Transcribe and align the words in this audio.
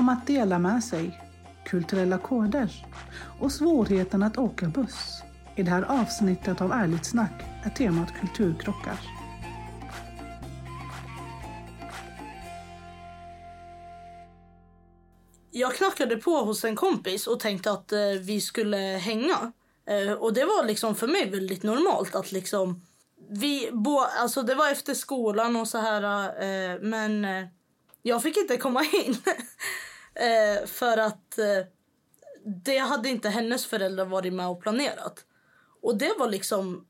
om 0.00 0.08
att 0.08 0.26
dela 0.26 0.58
med 0.58 0.84
sig, 0.84 1.20
kulturella 1.64 2.18
koder 2.18 2.86
och 3.40 3.52
svårigheten 3.52 4.22
att 4.22 4.38
åka 4.38 4.66
buss. 4.66 5.22
I 5.56 5.62
det 5.62 5.70
här 5.70 5.82
avsnittet 5.82 6.60
av 6.60 6.72
Ärligt 6.72 7.04
snack 7.04 7.42
är 7.64 7.70
temat 7.70 8.08
kulturkrockar. 8.20 9.00
Jag 15.50 15.74
knackade 15.74 16.16
på 16.16 16.36
hos 16.36 16.64
en 16.64 16.76
kompis 16.76 17.26
och 17.26 17.40
tänkte 17.40 17.70
att 17.70 17.92
eh, 17.92 17.98
vi 18.20 18.40
skulle 18.40 18.76
hänga. 18.76 19.52
Eh, 19.86 20.12
och 20.12 20.34
det 20.34 20.44
var 20.44 20.64
liksom 20.64 20.94
för 20.94 21.06
mig 21.06 21.30
väldigt 21.30 21.62
normalt 21.62 22.14
att 22.14 22.32
liksom 22.32 22.82
vi 23.30 23.70
bo, 23.72 23.98
alltså 23.98 24.42
det 24.42 24.54
var 24.54 24.70
efter 24.70 24.94
skolan 24.94 25.56
och 25.56 25.68
så 25.68 25.78
här 25.78 26.02
eh, 26.42 26.80
men 26.80 27.24
eh, 27.24 27.46
jag 28.02 28.22
fick 28.22 28.36
inte 28.36 28.56
komma 28.56 28.84
in. 28.84 29.16
eh, 30.20 30.66
för 30.66 30.96
att 30.96 31.38
eh, 31.38 31.66
det 32.64 32.78
hade 32.78 33.08
inte 33.08 33.28
hennes 33.28 33.66
föräldrar 33.66 34.04
varit 34.04 34.32
med 34.32 34.48
och 34.48 34.62
planerat. 34.62 35.24
Och 35.82 35.98
det 35.98 36.14
var 36.18 36.28
liksom, 36.28 36.86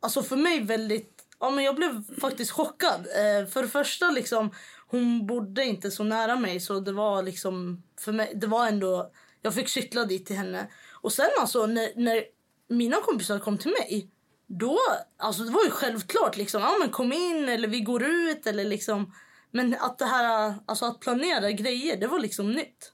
alltså 0.00 0.22
för 0.22 0.36
mig 0.36 0.60
väldigt, 0.60 1.22
ja 1.40 1.50
men 1.50 1.64
jag 1.64 1.76
blev 1.76 2.20
faktiskt 2.20 2.50
chockad. 2.50 3.00
Eh, 3.00 3.46
för 3.46 3.62
det 3.62 3.68
första 3.68 4.10
liksom, 4.10 4.50
hon 4.86 5.26
bodde 5.26 5.64
inte 5.64 5.90
så 5.90 6.04
nära 6.04 6.36
mig 6.36 6.60
så 6.60 6.80
det 6.80 6.92
var 6.92 7.22
liksom, 7.22 7.82
för 8.00 8.12
mig, 8.12 8.32
det 8.34 8.46
var 8.46 8.66
ändå, 8.66 9.12
jag 9.42 9.54
fick 9.54 9.68
cykla 9.68 10.04
dit 10.04 10.26
till 10.26 10.36
henne. 10.36 10.66
Och 10.92 11.12
sen 11.12 11.30
alltså 11.40 11.66
när, 11.66 11.92
när 11.96 12.24
mina 12.68 12.96
kompisar 13.00 13.38
kom 13.38 13.58
till 13.58 13.74
mig, 13.80 14.10
då, 14.46 14.78
alltså 15.16 15.42
det 15.42 15.50
var 15.50 15.64
ju 15.64 15.70
självklart 15.70 16.36
liksom, 16.36 16.62
ja 16.62 16.76
men 16.80 16.90
kom 16.90 17.12
in 17.12 17.48
eller 17.48 17.68
vi 17.68 17.80
går 17.80 18.02
ut 18.02 18.46
eller 18.46 18.64
liksom. 18.64 19.12
Men 19.52 19.76
att 19.80 19.98
det 19.98 20.04
här, 20.04 20.54
alltså 20.66 20.84
att 20.84 21.00
planera 21.00 21.50
grejer, 21.52 22.00
det 22.00 22.06
var 22.06 22.18
liksom 22.18 22.52
nytt. 22.52 22.92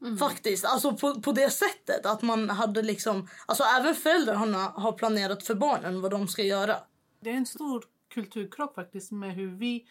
Mm. 0.00 0.16
Faktiskt, 0.16 0.64
alltså 0.64 0.96
på, 0.96 1.20
på 1.20 1.32
det 1.32 1.50
sättet 1.50 2.06
att 2.06 2.22
man 2.22 2.50
hade 2.50 2.82
liksom, 2.82 3.28
alltså 3.46 3.64
även 3.78 3.94
föräldrarna 3.94 4.58
har 4.58 4.92
planerat 4.92 5.42
för 5.42 5.54
barnen 5.54 6.00
vad 6.00 6.10
de 6.10 6.28
ska 6.28 6.42
göra. 6.42 6.76
Det 7.20 7.30
är 7.30 7.34
en 7.34 7.46
stor 7.46 7.84
kulturkrock 8.14 8.74
faktiskt 8.74 9.12
med 9.12 9.34
hur 9.34 9.56
vi 9.56 9.86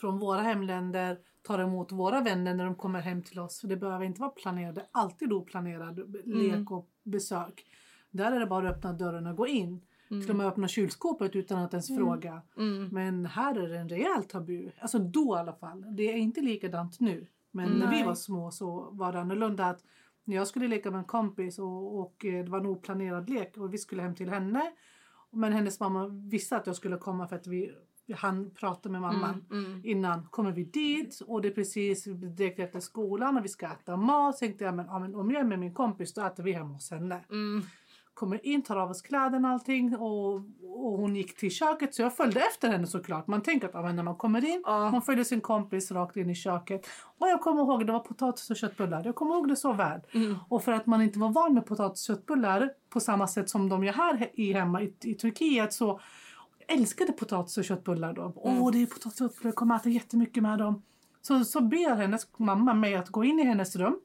från 0.00 0.18
våra 0.18 0.40
hemländer 0.40 1.18
tar 1.42 1.58
emot 1.58 1.92
våra 1.92 2.20
vänner 2.20 2.54
när 2.54 2.64
de 2.64 2.74
kommer 2.74 3.00
hem 3.00 3.22
till 3.22 3.38
oss. 3.38 3.60
För 3.60 3.68
det 3.68 3.76
behöver 3.76 4.04
inte 4.04 4.20
vara 4.20 4.30
planerat, 4.30 4.74
det 4.74 4.80
är 4.80 4.88
alltid 4.92 5.32
oplanerad 5.32 5.98
lek 6.24 6.54
mm. 6.54 6.66
och 6.66 6.88
besök. 7.02 7.64
Där 8.10 8.32
är 8.32 8.40
det 8.40 8.46
bara 8.46 8.68
att 8.68 8.76
öppna 8.76 8.92
dörren 8.92 9.26
och 9.26 9.36
gå 9.36 9.46
in. 9.46 9.80
Mm. 10.12 10.22
Till 10.22 10.30
och 10.30 10.36
med 10.36 10.46
öppna 10.46 10.68
kylskåpet 10.68 11.36
utan 11.36 11.58
att 11.58 11.72
ens 11.72 11.90
mm. 11.90 12.02
fråga. 12.02 12.42
Mm. 12.56 12.88
Men 12.88 13.26
här 13.26 13.58
är 13.58 13.68
det 13.68 13.78
en 13.78 13.88
rejäl 13.88 14.24
tabu. 14.24 14.70
Alltså 14.80 14.98
då 14.98 15.36
i 15.36 15.38
alla 15.38 15.52
fall. 15.52 15.96
Det 15.96 16.12
är 16.12 16.16
inte 16.16 16.40
likadant 16.40 17.00
nu. 17.00 17.26
Men 17.50 17.68
Nej. 17.68 17.78
när 17.78 17.90
vi 17.90 18.02
var 18.02 18.14
små 18.14 18.50
så 18.50 18.88
var 18.92 19.12
det 19.12 19.20
annorlunda. 19.20 19.66
Att 19.66 19.84
när 20.24 20.36
jag 20.36 20.46
skulle 20.46 20.68
leka 20.68 20.90
med 20.90 20.98
en 20.98 21.04
kompis 21.04 21.58
och, 21.58 22.00
och 22.00 22.24
eh, 22.24 22.44
det 22.44 22.50
var 22.50 22.60
en 22.60 22.66
oplanerad 22.66 23.30
lek 23.30 23.56
och 23.56 23.74
vi 23.74 23.78
skulle 23.78 24.02
hem 24.02 24.14
till 24.14 24.28
henne. 24.28 24.72
Men 25.30 25.52
hennes 25.52 25.80
mamma 25.80 26.08
visste 26.08 26.56
att 26.56 26.66
jag 26.66 26.76
skulle 26.76 26.96
komma 26.96 27.28
för 27.28 27.36
att 27.36 27.46
vi 27.46 27.72
han 28.14 28.50
pratade 28.50 28.92
med 28.92 29.00
mamman 29.00 29.44
mm, 29.50 29.64
mm. 29.64 29.80
innan. 29.84 30.26
Kommer 30.26 30.52
vi 30.52 30.64
dit 30.64 31.20
och 31.26 31.42
det 31.42 31.48
är 31.48 31.52
precis 31.52 32.04
direkt 32.36 32.58
efter 32.58 32.80
skolan 32.80 33.36
och 33.36 33.44
vi 33.44 33.48
ska 33.48 33.66
äta 33.66 33.96
mat. 33.96 34.34
Så 34.34 34.38
tänkte 34.38 34.64
jag 34.64 34.74
men, 34.74 34.86
ja, 34.86 34.98
men 34.98 35.14
om 35.14 35.30
jag 35.30 35.40
är 35.40 35.44
med 35.44 35.58
min 35.58 35.74
kompis 35.74 36.14
då 36.14 36.22
äter 36.22 36.42
vi 36.42 36.52
hemma 36.52 36.74
hos 36.74 36.90
henne. 36.90 37.24
Mm 37.30 37.62
kommer 38.14 38.46
in, 38.46 38.62
tar 38.62 38.76
av 38.76 38.90
oss 38.90 39.02
kläderna 39.02 39.48
och 39.48 39.54
allting 39.54 39.96
och, 39.96 40.34
och 40.62 40.98
hon 40.98 41.16
gick 41.16 41.36
till 41.36 41.50
köket 41.50 41.94
så 41.94 42.02
jag 42.02 42.16
följde 42.16 42.40
efter 42.40 42.68
henne 42.68 42.86
såklart. 42.86 43.26
Man 43.26 43.42
tänker 43.42 43.66
att 43.66 43.74
ja, 43.74 43.92
när 43.92 44.02
man 44.02 44.16
kommer 44.16 44.44
in, 44.44 44.62
ja. 44.66 44.90
man 44.90 45.02
följer 45.02 45.24
sin 45.24 45.40
kompis 45.40 45.90
rakt 45.90 46.16
in 46.16 46.30
i 46.30 46.34
köket. 46.34 46.86
Och 47.18 47.28
jag 47.28 47.40
kommer 47.40 47.62
ihåg 47.62 47.86
det 47.86 47.92
var 47.92 48.00
potatis 48.00 48.50
och 48.50 48.56
köttbullar. 48.56 49.02
Jag 49.04 49.14
kommer 49.14 49.34
ihåg 49.34 49.48
det 49.48 49.56
så 49.56 49.72
väl. 49.72 50.00
Mm. 50.14 50.36
Och 50.48 50.64
för 50.64 50.72
att 50.72 50.86
man 50.86 51.02
inte 51.02 51.18
var 51.18 51.28
van 51.28 51.54
med 51.54 51.66
potatis 51.66 52.08
och 52.08 52.16
köttbullar 52.16 52.72
på 52.90 53.00
samma 53.00 53.26
sätt 53.26 53.50
som 53.50 53.68
de 53.68 53.84
gör 53.84 53.92
här 53.92 54.30
i 54.34 54.52
hemma 54.52 54.82
i, 54.82 54.94
i 55.02 55.14
Turkiet 55.14 55.72
så 55.72 56.00
älskade 56.68 57.12
potatis 57.12 57.58
och 57.58 57.64
köttbullar 57.64 58.12
då. 58.12 58.32
Åh, 58.36 58.52
mm. 58.52 58.62
oh, 58.62 58.72
det 58.72 58.82
är 58.82 58.86
potatis 58.86 59.20
och 59.20 59.28
köttbullar, 59.28 59.48
jag 59.48 59.54
kommer 59.54 59.76
äta 59.76 59.88
jättemycket 59.88 60.42
med 60.42 60.58
dem. 60.58 60.82
Så, 61.22 61.44
så 61.44 61.60
ber 61.60 61.94
hennes 61.96 62.38
mamma 62.38 62.74
mig 62.74 62.94
att 62.94 63.08
gå 63.08 63.24
in 63.24 63.40
i 63.40 63.44
hennes 63.44 63.76
rum, 63.76 64.00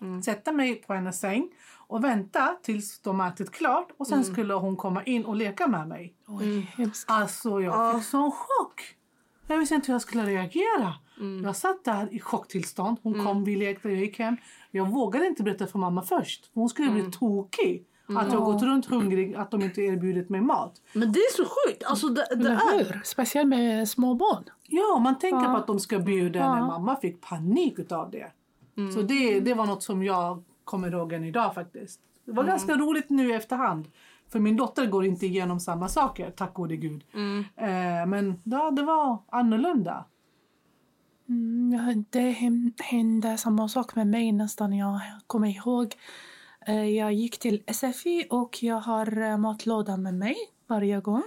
mm. 0.00 0.22
sätta 0.22 0.52
mig 0.52 0.74
på 0.74 0.94
hennes 0.94 1.20
säng 1.20 1.48
och 1.92 2.04
vänta 2.04 2.56
tills 2.62 3.00
de 3.00 3.20
ätit 3.20 3.50
klart 3.50 3.88
och 3.96 4.06
sen 4.06 4.18
mm. 4.18 4.32
skulle 4.32 4.54
hon 4.54 4.76
komma 4.76 5.02
in 5.02 5.24
och 5.24 5.36
leka 5.36 5.66
med 5.66 5.88
mig. 5.88 6.14
Mm. 6.28 6.62
Alltså 7.06 7.60
jag 7.60 7.94
fick 7.94 8.04
sån 8.04 8.30
chock. 8.30 8.80
Jag 9.46 9.58
visste 9.58 9.74
inte 9.74 9.86
hur 9.86 9.94
jag 9.94 10.02
skulle 10.02 10.26
reagera. 10.26 10.94
Mm. 11.20 11.44
Jag 11.44 11.56
satt 11.56 11.84
där 11.84 12.14
i 12.14 12.20
chocktillstånd. 12.20 12.98
Hon 13.02 13.14
mm. 13.14 13.26
kom, 13.26 13.44
vi 13.44 13.56
lekte, 13.56 13.88
jag 13.88 13.98
gick 13.98 14.18
hem. 14.18 14.36
Jag 14.70 14.90
vågade 14.90 15.26
inte 15.26 15.42
berätta 15.42 15.66
för 15.66 15.78
mamma 15.78 16.02
först. 16.02 16.50
Hon 16.54 16.68
skulle 16.68 16.90
bli 16.90 17.00
mm. 17.00 17.12
tokig. 17.12 17.86
Att 18.16 18.32
jag 18.32 18.44
gått 18.44 18.62
runt 18.62 18.86
hungrig, 18.86 19.34
att 19.34 19.50
de 19.50 19.62
inte 19.62 19.82
erbjudit 19.82 20.28
mig 20.28 20.40
mat. 20.40 20.80
Men 20.92 21.12
det 21.12 21.18
är 21.18 21.32
så 21.36 21.44
sjukt! 21.44 21.84
Alltså 21.84 22.08
det, 22.08 22.26
det 22.36 22.48
är... 22.48 23.00
Speciellt 23.04 23.48
med 23.48 23.88
små 23.88 24.14
barn. 24.14 24.44
Ja, 24.68 24.98
man 24.98 25.18
tänker 25.18 25.42
ja. 25.42 25.52
på 25.52 25.56
att 25.56 25.66
de 25.66 25.80
ska 25.80 25.98
bjuda 25.98 26.38
ja. 26.38 26.54
när 26.54 26.66
mamma 26.66 26.96
fick 26.96 27.20
panik 27.20 27.92
av 27.92 28.10
det. 28.10 28.32
Mm. 28.76 28.92
Så 28.92 29.02
det, 29.02 29.40
det 29.40 29.54
var 29.54 29.66
något 29.66 29.82
som 29.82 30.02
jag 30.02 30.42
kommer 30.72 30.94
ihåg 30.94 31.12
än 31.12 31.24
idag 31.24 31.54
faktiskt. 31.54 32.00
Det 32.24 32.32
var 32.32 32.42
mm. 32.42 32.50
ganska 32.50 32.74
roligt 32.76 33.10
nu 33.10 33.30
i 33.30 33.34
efterhand. 33.34 33.88
För 34.28 34.38
min 34.38 34.56
dotter 34.56 34.86
går 34.86 35.04
inte 35.04 35.26
igenom 35.26 35.60
samma 35.60 35.88
saker, 35.88 36.30
tack 36.30 36.54
gode 36.54 36.76
gud. 36.76 37.04
Mm. 37.14 37.44
Eh, 37.56 38.06
men 38.06 38.40
ja, 38.44 38.70
det 38.70 38.82
var 38.82 39.18
annorlunda. 39.28 40.04
Mm, 41.28 42.04
det 42.10 42.36
hände 42.82 43.38
samma 43.38 43.68
sak 43.68 43.94
med 43.94 44.06
mig 44.06 44.32
nästan. 44.32 44.72
Jag 44.72 45.00
kommer 45.26 45.48
ihåg. 45.48 45.94
Eh, 46.66 46.84
jag 46.84 47.12
gick 47.12 47.38
till 47.38 47.62
SFI 47.66 48.26
och 48.30 48.62
jag 48.62 48.80
har 48.80 49.22
eh, 49.22 49.38
matlådan 49.38 50.02
med 50.02 50.14
mig 50.14 50.36
varje 50.68 51.00
gång. 51.00 51.22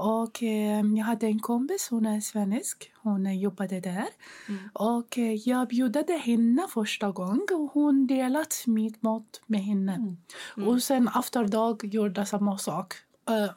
Och 0.00 0.42
eh, 0.42 0.80
jag 0.96 1.04
hade 1.04 1.26
en 1.26 1.40
kompis, 1.40 1.88
hon 1.90 2.06
är 2.06 2.20
svensk, 2.20 2.92
hon 3.02 3.38
jobbade 3.38 3.80
där. 3.80 4.06
Mm. 4.48 4.60
Och 4.72 5.18
eh, 5.18 5.34
jag 5.48 5.68
bjöd 5.68 6.10
henne 6.10 6.66
första 6.74 7.10
gången 7.10 7.46
och 7.52 7.70
hon 7.72 8.06
delat 8.06 8.64
mitt 8.66 9.02
mat 9.02 9.40
med 9.46 9.60
henne. 9.60 9.94
Mm. 9.94 10.16
Mm. 10.56 10.68
Och 10.68 10.82
sen 10.82 11.10
efter 11.18 11.44
dag 11.44 11.84
gjorde 11.84 12.26
samma 12.26 12.58
sak. 12.58 12.94
Uh, 13.30 13.50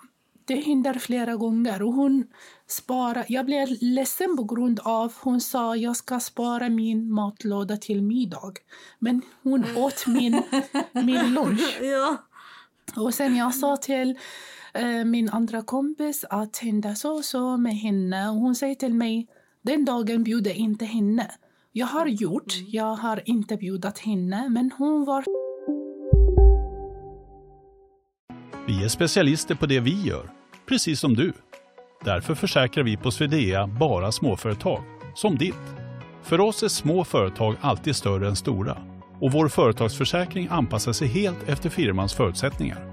det 0.46 0.56
hände 0.56 1.00
flera 1.00 1.36
gånger. 1.36 1.82
Och 1.82 1.94
hon 1.94 2.28
spara, 2.68 3.26
jag 3.28 3.46
blev 3.46 3.68
ledsen 3.82 4.38
på 4.38 4.44
grund 4.44 4.80
av 4.84 5.14
hon 5.22 5.42
sa 5.42 5.76
jag 5.76 5.98
ska 5.98 6.20
spara 6.20 6.70
min 6.70 7.12
matlåda 7.12 7.78
till 7.78 8.02
middag. 8.02 8.54
Men 9.00 9.22
hon 9.44 9.66
åt 9.78 10.08
min, 10.08 10.44
min 10.92 11.34
lunch. 11.34 11.78
ja. 11.82 12.18
Och 12.96 13.14
sen 13.14 13.36
jag 13.36 13.56
sa 13.56 13.78
till 13.78 14.18
Eh, 14.18 14.63
min 15.06 15.30
andra 15.30 15.62
kompis 15.62 16.26
att 16.30 16.58
hända 16.58 16.96
så 16.96 17.14
och 17.14 17.26
så 17.26 17.58
med 17.58 17.76
henne. 17.76 18.30
Och 18.30 18.36
hon 18.36 18.56
säger 18.56 18.76
till 18.76 18.94
mig, 18.94 19.28
den 19.62 19.86
dagen 19.86 20.24
bjuder 20.24 20.54
inte 20.54 20.86
henne. 20.86 21.32
Jag 21.72 21.88
har 21.88 22.06
gjort, 22.06 22.56
mm. 22.56 22.70
jag 22.72 22.96
har 22.96 23.22
inte 23.26 23.58
bjudit 23.58 24.00
henne, 24.00 24.50
men 24.50 24.72
hon 24.78 25.06
var... 25.06 25.24
Vi 28.68 28.84
är 28.84 28.88
specialister 28.88 29.56
på 29.56 29.66
det 29.66 29.80
vi 29.80 30.02
gör, 30.02 30.30
precis 30.66 31.00
som 31.00 31.14
du. 31.14 31.34
Därför 32.06 32.36
försäkrar 32.36 32.84
vi 32.84 32.98
på 32.98 33.12
Swedea 33.12 33.68
bara 33.68 34.12
småföretag, 34.12 34.84
som 35.16 35.38
ditt. 35.38 35.56
För 36.24 36.40
oss 36.40 36.64
är 36.64 36.68
små 36.68 37.04
företag 37.04 37.56
alltid 37.62 37.96
större 37.96 38.28
än 38.28 38.36
stora 38.36 38.78
och 39.22 39.32
vår 39.32 39.48
företagsförsäkring 39.48 40.48
anpassar 40.52 40.94
sig 40.94 41.08
helt 41.08 41.50
efter 41.50 41.70
firmans 41.70 42.14
förutsättningar. 42.14 42.93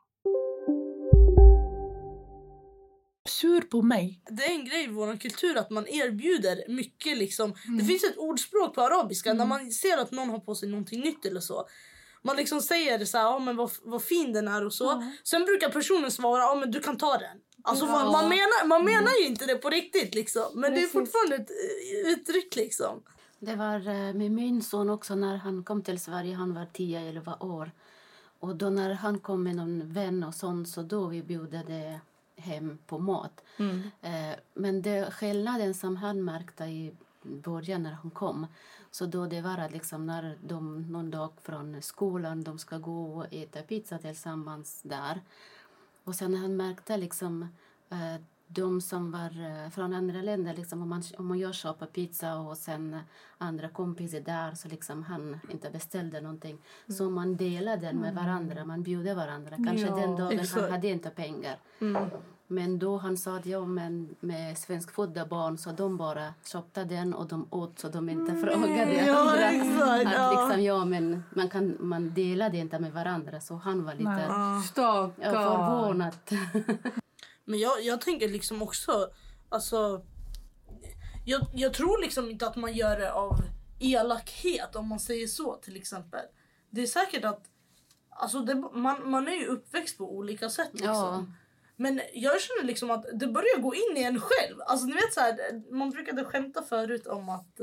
Sur 3.41 3.61
på 3.61 3.81
mig. 3.81 4.21
Det 4.29 4.43
är 4.45 4.51
en 4.51 4.65
grej 4.65 4.83
i 4.83 4.87
vår 4.87 5.17
kultur 5.17 5.57
att 5.57 5.69
man 5.69 5.87
erbjuder 5.87 6.63
mycket. 6.67 7.17
Liksom. 7.17 7.53
Mm. 7.65 7.77
Det 7.77 7.85
finns 7.85 8.03
ett 8.03 8.17
ordspråk 8.17 8.75
på 8.75 8.81
arabiska 8.81 9.29
mm. 9.29 9.37
när 9.37 9.45
man 9.45 9.71
ser 9.71 9.97
att 9.97 10.11
någon 10.11 10.29
har 10.29 10.39
på 10.39 10.55
sig 10.55 10.69
någonting 10.69 11.01
nytt 11.01 11.25
eller 11.25 11.39
så. 11.39 11.67
Man 12.23 12.35
liksom 12.35 12.61
säger 12.61 13.05
så 13.05 13.17
här, 13.17 13.37
oh, 13.37 13.39
men 13.39 13.55
vad, 13.55 13.71
vad 13.83 14.03
fin 14.03 14.33
den 14.33 14.47
är 14.47 14.65
och 14.65 14.73
så. 14.73 14.91
Mm. 14.91 15.11
Sen 15.23 15.45
brukar 15.45 15.69
personen 15.69 16.11
svara, 16.11 16.53
oh, 16.53 16.59
men 16.59 16.71
du 16.71 16.79
kan 16.79 16.97
ta 16.97 17.17
den. 17.17 17.37
Alltså 17.63 17.85
ja. 17.85 17.91
man, 17.91 18.11
man, 18.11 18.29
menar, 18.29 18.67
man 18.67 18.85
menar 18.85 19.11
ju 19.21 19.27
inte 19.27 19.45
det 19.45 19.55
på 19.55 19.69
riktigt 19.69 20.15
liksom. 20.15 20.43
Men 20.53 20.73
Precis. 20.73 20.91
det 20.91 20.97
är 20.97 21.01
fortfarande 21.01 21.35
ett 21.35 21.49
eh, 21.49 22.11
uttryck 22.11 22.55
liksom. 22.55 23.03
Det 23.39 23.55
var 23.55 23.75
eh, 23.75 24.13
med 24.13 24.31
min 24.31 24.61
son 24.61 24.89
också 24.89 25.15
när 25.15 25.35
han 25.35 25.63
kom 25.63 25.83
till 25.83 25.99
Sverige. 25.99 26.35
Han 26.35 26.53
var 26.53 26.65
10-11 26.65 27.43
år. 27.43 27.71
Och 28.39 28.55
då 28.55 28.69
när 28.69 28.93
han 28.93 29.19
kom 29.19 29.43
med 29.43 29.55
någon 29.55 29.93
vän 29.93 30.23
och 30.23 30.35
sånt 30.35 30.69
så 30.69 30.81
då 30.81 31.07
vi 31.07 31.23
bjöd 31.23 31.53
hem 32.41 32.77
på 32.87 32.99
mat. 32.99 33.43
Mm. 33.57 33.81
Eh, 34.01 34.35
men 34.53 34.81
det 34.81 35.11
skillnaden 35.11 35.73
som 35.73 35.95
han 35.95 36.23
märkte 36.23 36.63
i 36.63 36.93
början 37.23 37.83
när 37.83 37.91
han 37.91 38.11
kom 38.11 38.47
så 38.91 39.05
då 39.05 39.25
det 39.25 39.41
var 39.41 39.57
att 39.57 39.71
liksom 39.71 40.05
när 40.05 40.37
de 40.43 40.81
någon 40.91 41.11
dag 41.11 41.31
från 41.41 41.81
skolan 41.81 42.43
de 42.43 42.59
ska 42.59 42.77
gå 42.77 43.15
och 43.15 43.33
äta 43.33 43.61
pizza 43.61 43.97
tillsammans 43.97 44.81
där 44.83 45.21
och 46.03 46.15
sen 46.15 46.33
han 46.33 46.57
märkte 46.57 46.97
liksom 46.97 47.47
eh, 47.89 48.21
de 48.53 48.81
som 48.81 49.11
var 49.11 49.63
eh, 49.63 49.69
från 49.69 49.93
andra 49.93 50.21
länder, 50.21 50.53
liksom, 50.53 50.81
om, 50.81 50.89
man, 50.89 51.03
om 51.17 51.37
jag 51.37 51.55
köper 51.55 51.85
pizza 51.85 52.35
och 52.35 52.57
sen 52.57 52.99
andra 53.37 53.69
kompisar 53.69 54.19
där 54.19 54.55
så 54.55 54.67
liksom 54.67 55.03
han 55.03 55.39
inte 55.49 55.69
beställde 55.69 56.21
någonting. 56.21 56.57
Så 56.87 57.09
man 57.09 57.35
delade 57.35 57.81
den 57.85 57.97
med 57.97 58.15
varandra, 58.15 58.65
man 58.65 58.83
bjuder 58.83 59.15
varandra. 59.15 59.55
Kanske 59.55 59.87
Ja, 59.87 59.95
den 59.95 60.15
dagen 60.15 60.39
exakt. 60.39 60.61
han 60.61 60.71
hade 60.71 60.87
inte 60.87 61.09
pengar. 61.09 61.57
Mm. 61.79 62.09
Men 62.51 62.79
då 62.79 62.97
han 62.97 63.17
sa 63.17 63.37
att 63.37 63.45
ja, 63.45 63.65
men 63.65 64.15
med 64.19 64.57
svenskfödda 64.57 65.25
barn 65.25 65.57
så 65.57 65.71
de 65.71 65.97
bara 65.97 66.33
köpte 66.45 66.83
den 66.83 67.13
och 67.13 67.27
de 67.27 67.47
åt 67.49 67.79
så 67.79 67.89
de 67.89 68.09
inte 68.09 68.35
frågade 68.35 69.05
Ja, 69.05 69.31
andra. 69.31 69.51
exakt, 69.51 70.05
Att 70.05 70.13
ja. 70.13 70.31
liksom, 70.31 70.63
ja, 70.63 70.85
men 70.85 71.23
man, 71.35 71.49
kan, 71.49 71.77
man 71.79 72.13
delade 72.13 72.57
inte 72.57 72.79
med 72.79 72.93
varandra 72.93 73.41
så 73.41 73.55
han 73.55 73.85
var 73.85 73.93
lite 73.93 74.25
ja, 74.75 75.11
förvånad. 75.17 76.15
Men 77.45 77.59
jag, 77.59 77.83
jag 77.83 78.01
tänker 78.01 78.29
liksom 78.29 78.61
också, 78.61 79.09
alltså. 79.49 80.01
Jag, 81.25 81.41
jag 81.53 81.73
tror 81.73 82.01
liksom 82.01 82.29
inte 82.29 82.47
att 82.47 82.55
man 82.55 82.73
gör 82.73 82.99
det 82.99 83.11
av 83.11 83.39
elakhet 83.79 84.75
om 84.75 84.87
man 84.87 84.99
säger 84.99 85.27
så 85.27 85.55
till 85.55 85.75
exempel. 85.75 86.25
Det 86.69 86.81
är 86.81 86.87
säkert 86.87 87.25
att, 87.25 87.41
alltså 88.09 88.39
det, 88.39 88.55
man, 88.55 89.09
man 89.09 89.27
är 89.27 89.35
ju 89.35 89.45
uppväxt 89.45 89.97
på 89.97 90.15
olika 90.17 90.49
sätt 90.49 90.69
liksom. 90.73 90.87
Ja. 90.87 91.25
Men 91.81 92.01
jag 92.13 92.41
känner 92.41 92.63
liksom 92.63 92.91
att 92.91 93.05
det 93.13 93.27
börjar 93.27 93.59
gå 93.59 93.75
in 93.75 93.97
i 93.97 94.03
en 94.03 94.19
själv. 94.19 94.61
Alltså 94.65 94.85
ni 94.85 94.93
vet 94.93 95.13
så 95.13 95.19
här, 95.19 95.37
man 95.73 95.89
brukade 95.89 96.23
skämta 96.23 96.63
förut 96.63 97.07
om 97.07 97.29
att 97.29 97.59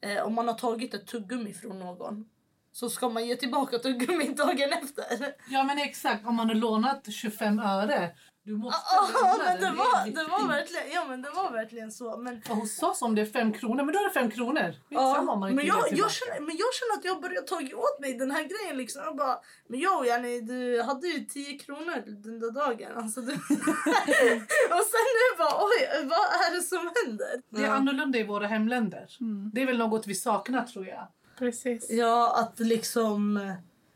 eh, 0.00 0.26
om 0.26 0.34
man 0.34 0.48
har 0.48 0.54
tagit 0.54 0.94
ett 0.94 1.06
tuggummi 1.06 1.52
från 1.52 1.78
någon 1.78 2.28
så 2.72 2.90
ska 2.90 3.08
man 3.08 3.26
ge 3.26 3.36
tillbaka 3.36 3.78
tuggummin 3.78 4.34
dagen 4.34 4.72
efter. 4.82 5.04
Ja 5.50 5.64
men 5.64 5.78
exakt, 5.78 6.26
om 6.26 6.34
man 6.34 6.48
har 6.48 6.54
lånat 6.54 7.12
25 7.12 7.58
öre. 7.58 8.16
Du 8.44 8.56
måste 8.56 8.80
Ja, 8.92 9.36
lämna 9.38 9.44
men 9.44 9.60
det 9.60 9.78
var, 9.78 10.06
det 10.06 10.30
var 10.30 10.48
verkligen, 10.48 10.90
ja 10.92 11.04
men 11.08 11.22
det 11.22 11.30
var 11.30 11.50
verkligen 11.50 11.92
så. 11.92 12.16
Men, 12.16 12.42
För 12.42 12.54
hos 12.54 12.82
oss 12.82 13.02
om 13.02 13.14
det 13.14 13.22
är 13.22 13.26
fem 13.26 13.52
kronor, 13.52 13.84
men 13.84 13.92
då 13.94 13.98
är 13.98 14.04
det 14.04 14.10
fem 14.10 14.30
kronor. 14.30 14.74
ja, 14.88 15.20
inte 15.20 15.54
men, 15.54 15.66
jag, 15.66 15.92
jag 15.92 16.10
känner, 16.10 16.40
men 16.40 16.56
jag 16.56 16.70
känner 16.78 16.94
att 16.98 17.04
jag 17.04 17.22
börjar 17.22 17.42
ta 17.42 17.56
åt 17.56 18.00
mig 18.00 18.14
den 18.14 18.30
här 18.30 18.42
grejen 18.42 18.76
liksom. 18.76 19.02
Jag 19.04 19.16
bara, 19.16 19.38
men 19.68 19.80
yo 19.80 20.04
yani, 20.04 20.40
du 20.40 20.82
hade 20.82 21.06
ju 21.06 21.24
10 21.24 21.58
kronor 21.58 22.02
den 22.06 22.40
där 22.40 22.50
dagen. 22.50 22.92
Alltså, 22.96 23.20
du... 23.20 23.32
och 24.76 24.84
sen 24.92 25.06
nu 25.20 25.26
bara, 25.38 25.54
oj 25.64 26.04
vad 26.04 26.26
är 26.44 26.56
det 26.56 26.62
som 26.62 26.90
händer? 27.04 27.42
Det 27.50 27.64
är 27.64 27.70
annorlunda 27.70 28.18
i 28.18 28.24
våra 28.24 28.46
hemländer. 28.46 29.16
Mm. 29.20 29.50
Det 29.54 29.62
är 29.62 29.66
väl 29.66 29.78
något 29.78 30.06
vi 30.06 30.14
saknar 30.14 30.64
tror 30.64 30.86
jag. 30.86 31.08
Precis. 31.38 31.90
Ja, 31.90 32.36
att 32.40 32.60
liksom 32.60 33.50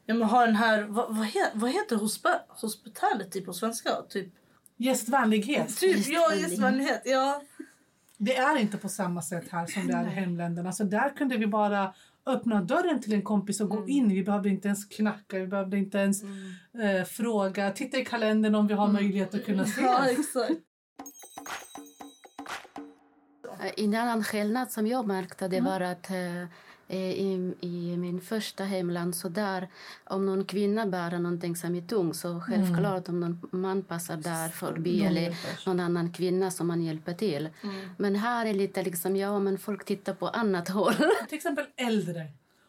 ja, 0.09 0.15
men 0.15 0.29
ha 0.29 0.47
den 0.47 0.57
här, 0.57 0.83
vad, 0.83 1.17
vad, 1.17 1.27
he, 1.27 1.51
vad 1.55 1.71
heter 1.71 1.97
hospa, 1.97 2.41
hospitality 2.49 3.41
på 3.41 3.53
svenska? 3.53 3.91
Typ, 4.09 4.35
Gästvänlighet. 4.77 5.77
typ 5.79 6.09
ja, 6.09 6.35
Gästvänlighet. 6.35 7.03
Ja. 7.05 7.43
Det 8.19 8.37
är 8.37 8.57
inte 8.59 8.77
på 8.79 8.89
samma 8.89 9.23
sätt 9.23 9.45
här 9.51 9.67
som 9.67 9.87
det 9.87 9.93
är 9.93 10.07
i 10.07 10.11
hemländerna. 10.11 10.73
Så 10.73 10.85
där 10.85 11.17
kunde 11.17 11.37
vi 11.37 11.47
bara 11.47 11.95
öppna 12.27 12.63
dörren 12.63 13.01
till 13.01 13.13
en 13.13 13.23
kompis 13.23 13.61
och 13.61 13.69
gå 13.69 13.77
Mm. 13.77 13.89
in. 13.89 14.09
Vi 14.09 14.23
behövde 14.25 14.49
inte 14.49 14.69
ens 14.69 14.85
knacka, 14.85 15.39
vi 15.39 15.47
behövde 15.47 15.77
inte 15.79 15.99
ens 15.99 16.23
eh, 16.83 17.05
fråga. 17.09 17.71
Titta 17.73 17.99
i 17.99 18.05
kalendern 18.05 18.55
om 18.55 18.67
vi 18.67 18.75
har 18.75 18.89
möjlighet 18.89 19.35
att 19.35 19.45
kunna 19.45 19.65
se. 19.65 19.81
Mm. 19.81 19.93
ja, 19.93 20.07
exakt. 20.11 20.53
En 23.77 23.95
annan 23.95 24.25
skillnad 24.25 24.73
som 24.73 24.87
jag 24.87 25.07
märkte 25.07 25.49
det 25.49 25.61
var 25.61 25.81
att 25.81 26.11
eh, 26.11 26.45
i, 26.89 27.55
i 27.61 27.97
min 27.97 28.21
första 28.21 28.65
hemland 28.65 29.15
så 29.17 29.29
där 29.29 29.69
om 30.05 30.27
någon 30.27 30.45
kvinna 30.45 30.87
bär 30.87 31.19
någonting 31.19 31.57
som 31.57 31.75
är 31.75 31.81
tungt 31.81 32.17
så 32.17 32.41
självklart 32.41 33.09
om 33.09 33.21
någon 33.21 33.49
man 33.51 33.83
passar 33.83 34.17
där 34.17 34.49
förbi 34.49 34.99
De 34.99 35.07
eller 35.07 35.37
någon 35.67 35.81
annan 35.81 36.13
kvinna 36.13 36.51
som 36.51 36.67
man 36.67 36.83
hjälper 36.83 37.13
till. 37.15 37.49
Men 37.97 38.17
här 38.17 38.47
är 38.47 38.55
lite 38.55 38.83
liksom, 38.83 39.17
ja 39.17 39.39
men 39.39 39.59
folk 39.59 39.85
tittar 39.85 40.15
på 40.15 40.29
annat 40.29 40.69
håll. 40.79 40.95
Till 41.29 41.37
exempel 41.37 41.67
äldre. 41.77 42.27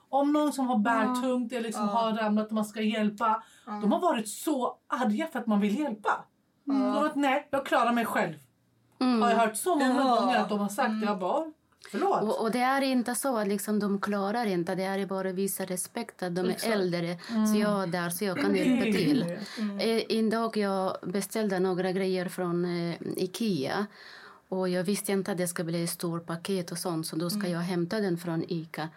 Om 0.10 0.33
någon 0.33 0.54
som 0.54 0.68
har 0.68 0.77
bär 0.77 1.21
tungt 1.21 1.51
eller 1.51 1.62
liksom 1.62 1.89
har 1.89 2.13
ramlat 2.13 2.48
och 2.48 2.54
man 2.54 2.66
ska 2.66 2.81
hjälpa. 2.81 3.44
De 3.66 3.92
har 3.92 4.00
varit 4.00 4.27
så 4.27 4.77
arga 4.88 5.27
för 5.27 5.39
att 5.39 5.48
man 5.48 5.60
vill 5.60 5.80
hjälpa. 5.80 6.24
De 6.66 6.81
har 6.81 7.01
varit 7.01 7.16
nej, 7.16 7.48
jag 7.51 7.66
klarar 7.66 7.94
mig 7.94 8.06
själv. 8.06 8.33
Mm. 9.00 9.21
Har 9.21 9.30
jag 9.30 9.38
hört 9.38 9.57
så 9.57 9.75
många 9.75 10.04
gånger 10.04 10.39
att 10.39 10.50
de 10.50 10.60
har 10.60 10.69
sagt 10.69 11.01
det. 11.01 11.06
Jag 11.06 11.19
bara, 11.19 11.51
förlåt. 11.92 12.22
Och, 12.24 12.42
och 12.42 12.52
det 12.52 12.60
är 12.60 12.81
inte 12.81 13.16
så 13.16 13.38
att 13.38 13.48
liksom 13.48 13.80
de 13.80 14.02
klarar 14.02 14.46
inte, 14.46 14.76
det 14.76 14.84
är 14.84 15.06
bara 15.06 15.30
att 15.30 15.36
visa 15.36 15.66
respekt 15.66 16.24
att 16.24 16.36
de 16.36 16.46
är 16.46 16.50
Exakt. 16.50 16.74
äldre 16.74 17.18
så 17.54 17.60
jag 17.60 17.84
är 17.84 17.88
där 17.88 18.10
så 18.10 18.26
jag 18.26 18.38
kan 18.42 18.56
hjälpa 18.56 18.84
till. 18.84 19.22
Eh, 19.80 20.18
En 20.18 20.30
dag 20.30 20.58
jag 20.58 20.98
beställde 21.04 21.60
några 21.60 21.92
grejer 21.92 22.30
från 22.30 22.66
eh, 22.66 22.96
Ikea 23.18 23.86
och 24.50 24.70
jag 24.70 24.84
visste 24.84 25.12
inte 25.12 25.31
att 25.31 25.38
det 25.38 25.48
skulle 25.48 25.66
bli 25.66 25.84
ett 25.84 25.90
stort 25.90 26.26
paket 26.26 26.72
och 26.72 26.78
sånt 26.78 27.08
så 27.08 27.16
då 27.16 27.30
ska 27.30 27.48
jag 27.48 27.60
hämta 27.60 28.00
den 28.00 28.18
från 28.18 28.44
Ica. 28.48 28.90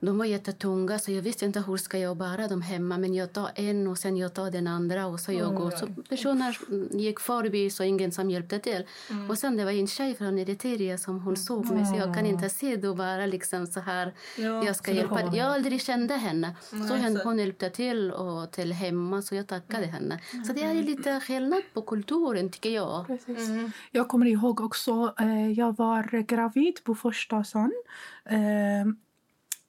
De 0.00 0.18
var 0.18 0.24
jättetunga 0.24 0.98
så 0.98 1.12
jag 1.12 1.22
visste 1.22 1.44
inte 1.44 1.60
hur 1.60 1.76
ska 1.76 1.98
jag 1.98 2.16
bära 2.16 2.48
dem 2.48 2.62
hemma 2.62 2.98
men 2.98 3.14
jag 3.14 3.32
tar 3.32 3.50
en 3.54 3.86
och 3.86 3.98
sen 3.98 4.16
jag 4.16 4.34
tar 4.34 4.50
den 4.50 4.66
andra 4.66 5.06
och 5.06 5.20
så 5.20 5.32
jag 5.32 5.54
går. 5.54 5.70
Så 5.70 5.86
personer 6.08 6.58
mm, 6.68 6.88
gick 6.92 7.20
förbi 7.20 7.70
så 7.70 7.84
ingen 7.84 8.12
som 8.12 8.30
hjälpte 8.30 8.58
till. 8.58 8.86
Och 9.28 9.38
sen 9.38 9.56
det 9.56 9.64
var 9.64 9.72
en 9.72 9.86
tjej 9.86 10.14
från 10.14 10.38
Eritrea 10.38 10.98
som 10.98 11.20
hon 11.20 11.36
såg 11.36 11.70
mig 11.70 11.86
så 11.86 11.96
jag 11.96 12.14
kan 12.14 12.26
inte 12.26 12.48
se 12.48 12.76
då 12.76 12.94
bara 12.94 13.26
liksom 13.26 13.66
så 13.66 13.80
här. 13.80 14.14
Ja, 14.38 14.64
jag 14.64 14.76
ska 14.76 14.92
hjälpa. 14.92 15.20
Jag 15.20 15.46
aldrig 15.46 15.82
kände 15.82 16.14
henne. 16.14 16.56
Så 16.70 16.76
Nej, 16.76 17.02
hon, 17.02 17.16
hon 17.16 17.38
hjälpte 17.38 17.70
till 17.70 18.12
och 18.12 18.50
till 18.50 18.72
hemma 18.72 19.22
så 19.22 19.34
jag 19.34 19.46
tackade 19.46 19.86
henne. 19.86 20.20
Så 20.46 20.52
det 20.52 20.62
är 20.62 20.74
lite 20.74 21.20
skillnad 21.20 21.62
på 21.74 21.82
kulturen 21.82 22.50
tycker 22.50 22.70
jag. 22.70 23.06
Precis. 23.06 23.48
Jag 23.90 24.08
kommer 24.08 24.26
ihåg 24.26 24.60
också, 24.60 25.14
eh, 25.20 25.50
jag 25.52 25.76
var 25.76 26.22
gravid 26.22 26.84
på 26.84 26.94
första 26.94 27.44
son. 27.44 27.72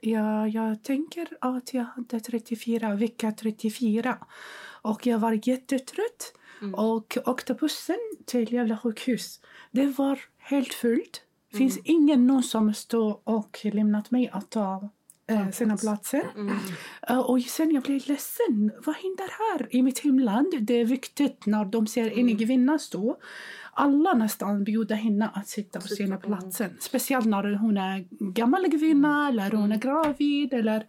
Eh, 0.02 0.48
jag, 0.48 0.84
tänker 0.84 1.28
att 1.42 1.74
jag 1.74 1.84
hade 1.84 2.20
34, 2.20 2.96
vecka 2.96 3.32
34. 3.32 4.18
Och 4.82 5.08
jag 5.08 5.20
var 5.20 5.40
jättetrött 5.44 6.34
och 6.74 7.18
åkte 7.26 7.54
bussen 7.54 7.98
till 8.26 8.54
Gävle 8.54 8.78
sjukhus. 8.78 9.40
Det 9.72 9.86
var 9.86 10.20
helt 10.38 10.74
fullt. 10.74 11.22
Det 11.52 11.58
finns 11.58 11.80
ingen 11.84 12.28
någon 12.28 12.44
som 12.44 12.74
stod 12.74 13.22
och 13.24 13.60
lämnat 13.64 14.12
mig 14.12 14.30
att 14.34 14.50
ta 14.50 14.90
eh, 15.30 15.50
sina 15.50 15.78
platser. 15.78 16.24
Eh, 17.10 17.20
Och 17.20 17.42
sen 17.42 17.72
jag 17.72 17.84
blev 17.84 18.02
ledsen. 18.08 18.72
Vad 18.86 18.96
händer 18.96 19.30
här 19.40 19.76
i 19.76 19.82
mitt 19.82 20.00
hemland? 20.00 20.54
Det 20.62 20.74
är 20.74 20.86
viktigt 20.86 21.46
när 21.46 21.66
de 21.66 21.88
ser 21.88 22.20
en 22.20 22.38
kvinna 22.38 22.80
stå. 22.80 23.18
Alla 23.74 24.14
nästan 24.14 24.64
bjuder 24.64 24.96
henne 24.96 25.30
att 25.34 25.48
sitta 25.48 25.82
på 25.82 25.88
sina 25.88 26.18
platser. 26.18 26.70
Speciellt 26.80 27.26
när 27.26 27.54
hon 27.56 27.78
är 27.78 28.06
gammal 28.34 28.72
kvinna 28.72 29.28
eller 29.30 29.52
hon 29.52 29.72
är 29.72 29.78
gravid 29.78 30.54
eller 30.54 30.86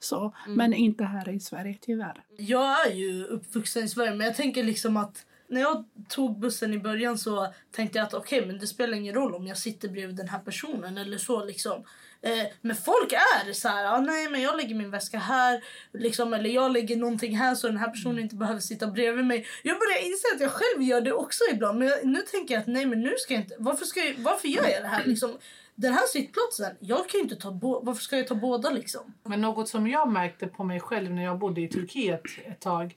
så. 0.00 0.32
Men 0.48 0.74
inte 0.74 1.04
här 1.04 1.28
i 1.28 1.40
Sverige 1.40 1.78
tyvärr. 1.80 2.24
Jag 2.36 2.86
är 2.86 2.94
ju 2.94 3.24
uppvuxen 3.24 3.84
i 3.84 3.88
Sverige 3.88 4.14
men 4.14 4.26
jag 4.26 4.36
tänker 4.36 4.64
liksom 4.64 4.96
att 4.96 5.26
när 5.48 5.60
jag 5.60 5.84
tog 6.08 6.38
bussen 6.40 6.74
i 6.74 6.78
början 6.78 7.18
så 7.18 7.52
tänkte 7.70 7.98
jag 7.98 8.06
att 8.06 8.14
okej 8.14 8.46
men 8.46 8.58
det 8.58 8.66
spelar 8.66 8.96
ingen 8.96 9.14
roll 9.14 9.34
om 9.34 9.46
jag 9.46 9.58
sitter 9.58 9.88
bredvid 9.88 10.16
den 10.16 10.28
här 10.28 10.38
personen 10.38 10.98
eller 10.98 11.18
så 11.18 11.44
liksom. 11.44 11.82
Eh, 12.22 12.46
men 12.60 12.76
folk 12.76 13.12
är 13.12 13.52
så 13.52 13.68
här, 13.68 13.94
ah, 13.94 14.00
nej 14.00 14.28
men 14.28 14.42
jag 14.42 14.56
lägger 14.56 14.74
min 14.74 14.90
väska 14.90 15.18
här 15.18 15.64
liksom, 15.92 16.34
eller 16.34 16.50
jag 16.50 16.72
lägger 16.72 16.96
någonting 16.96 17.36
här 17.36 17.54
så 17.54 17.66
den 17.66 17.76
här 17.76 17.90
personen 17.90 18.18
inte 18.18 18.36
behöver 18.36 18.60
sitta 18.60 18.86
bredvid 18.86 19.24
mig. 19.24 19.46
Jag 19.62 19.78
börjar 19.78 20.06
inse 20.06 20.26
att 20.34 20.40
jag 20.40 20.50
själv 20.50 20.82
gör 20.82 21.00
det 21.00 21.12
också 21.12 21.44
ibland 21.52 21.78
men 21.78 21.88
jag, 21.88 22.06
nu 22.06 22.20
tänker 22.20 22.54
jag 22.54 22.60
att 22.60 22.66
nej 22.66 22.86
men 22.86 23.00
nu 23.00 23.14
ska 23.18 23.34
jag 23.34 23.42
inte, 23.42 23.56
varför, 23.58 23.84
ska 23.84 24.00
jag, 24.00 24.14
varför 24.18 24.48
gör 24.48 24.68
jag 24.68 24.82
det 24.82 24.88
här 24.88 25.04
liksom? 25.04 25.38
Den 25.74 25.92
här 25.92 26.06
sittplatsen, 26.06 26.76
jag 26.80 27.08
kan 27.08 27.20
inte 27.20 27.36
ta 27.36 27.50
varför 27.82 28.02
ska 28.02 28.16
jag 28.16 28.26
ta 28.26 28.34
båda 28.34 28.70
liksom? 28.70 29.14
Men 29.22 29.40
något 29.40 29.68
som 29.68 29.88
jag 29.88 30.12
märkte 30.12 30.46
på 30.46 30.64
mig 30.64 30.80
själv 30.80 31.10
när 31.10 31.24
jag 31.24 31.38
bodde 31.38 31.60
i 31.60 31.68
Turkiet 31.68 32.22
ett 32.44 32.60
tag. 32.60 32.96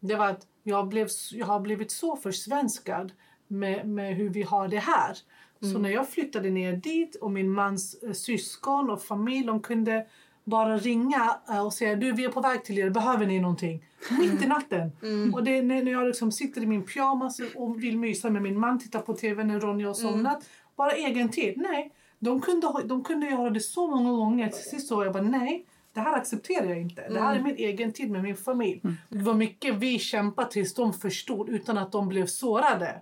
Det 0.00 0.14
var 0.14 0.26
att 0.26 0.46
jag, 0.62 0.88
blev, 0.88 1.08
jag 1.32 1.46
har 1.46 1.60
blivit 1.60 1.90
så 1.90 2.16
försvenskad 2.16 3.12
med, 3.48 3.88
med 3.88 4.16
hur 4.16 4.28
vi 4.28 4.42
har 4.42 4.68
det 4.68 4.78
här. 4.78 5.18
Så 5.60 5.78
när 5.78 5.90
jag 5.90 6.08
flyttade 6.08 6.50
ner 6.50 6.72
dit 6.72 7.14
och 7.16 7.30
min 7.30 7.50
mans 7.50 8.02
eh, 8.02 8.12
syskon 8.12 8.90
och 8.90 9.02
familj 9.02 9.46
de 9.46 9.60
kunde 9.62 10.06
bara 10.44 10.76
ringa 10.78 11.36
eh, 11.48 11.66
och 11.66 11.72
säga 11.72 11.96
du 11.96 12.12
vi 12.12 12.24
är 12.24 12.28
på 12.28 12.40
väg 12.40 12.64
till 12.64 12.78
er, 12.78 12.90
behöver 12.90 13.26
ni 13.26 13.40
någonting? 13.40 13.84
Mitt 14.20 14.42
i 14.42 14.46
natten. 14.46 14.92
Och 15.34 15.44
det 15.44 15.58
är 15.58 15.62
när 15.62 15.92
jag 15.92 16.06
liksom 16.06 16.32
sitter 16.32 16.60
i 16.62 16.66
min 16.66 16.82
pyjamas 16.82 17.40
och 17.54 17.82
vill 17.82 17.98
mysa 17.98 18.30
med 18.30 18.42
min 18.42 18.58
man, 18.60 18.78
titta 18.78 18.98
på 18.98 19.14
tv 19.14 19.44
när 19.44 19.60
Ronja 19.60 19.86
har 19.86 19.94
somnat. 19.94 20.44
Bara 20.76 20.90
egen 20.92 21.28
tid. 21.28 21.54
Nej, 21.56 21.92
de 22.18 22.40
kunde, 22.40 22.66
de 22.84 23.04
kunde 23.04 23.26
göra 23.26 23.50
det 23.50 23.60
så 23.60 23.86
många 23.86 24.10
gånger. 24.10 24.48
Till 24.48 24.70
sist 24.70 24.88
så 24.88 25.04
jag 25.04 25.12
bara 25.12 25.22
nej, 25.22 25.66
det 25.92 26.00
här 26.00 26.16
accepterar 26.16 26.68
jag 26.68 26.80
inte. 26.80 27.08
Det 27.08 27.20
här 27.20 27.34
är 27.36 27.42
min 27.42 27.56
egen 27.56 27.92
tid 27.92 28.10
med 28.10 28.22
min 28.22 28.36
familj. 28.36 28.80
Det 29.08 29.22
var 29.22 29.34
mycket 29.34 29.74
vi 29.74 29.98
kämpade 29.98 30.50
tills 30.50 30.74
de 30.74 30.92
förstod 30.92 31.48
utan 31.48 31.78
att 31.78 31.92
de 31.92 32.08
blev 32.08 32.26
sårade. 32.26 33.00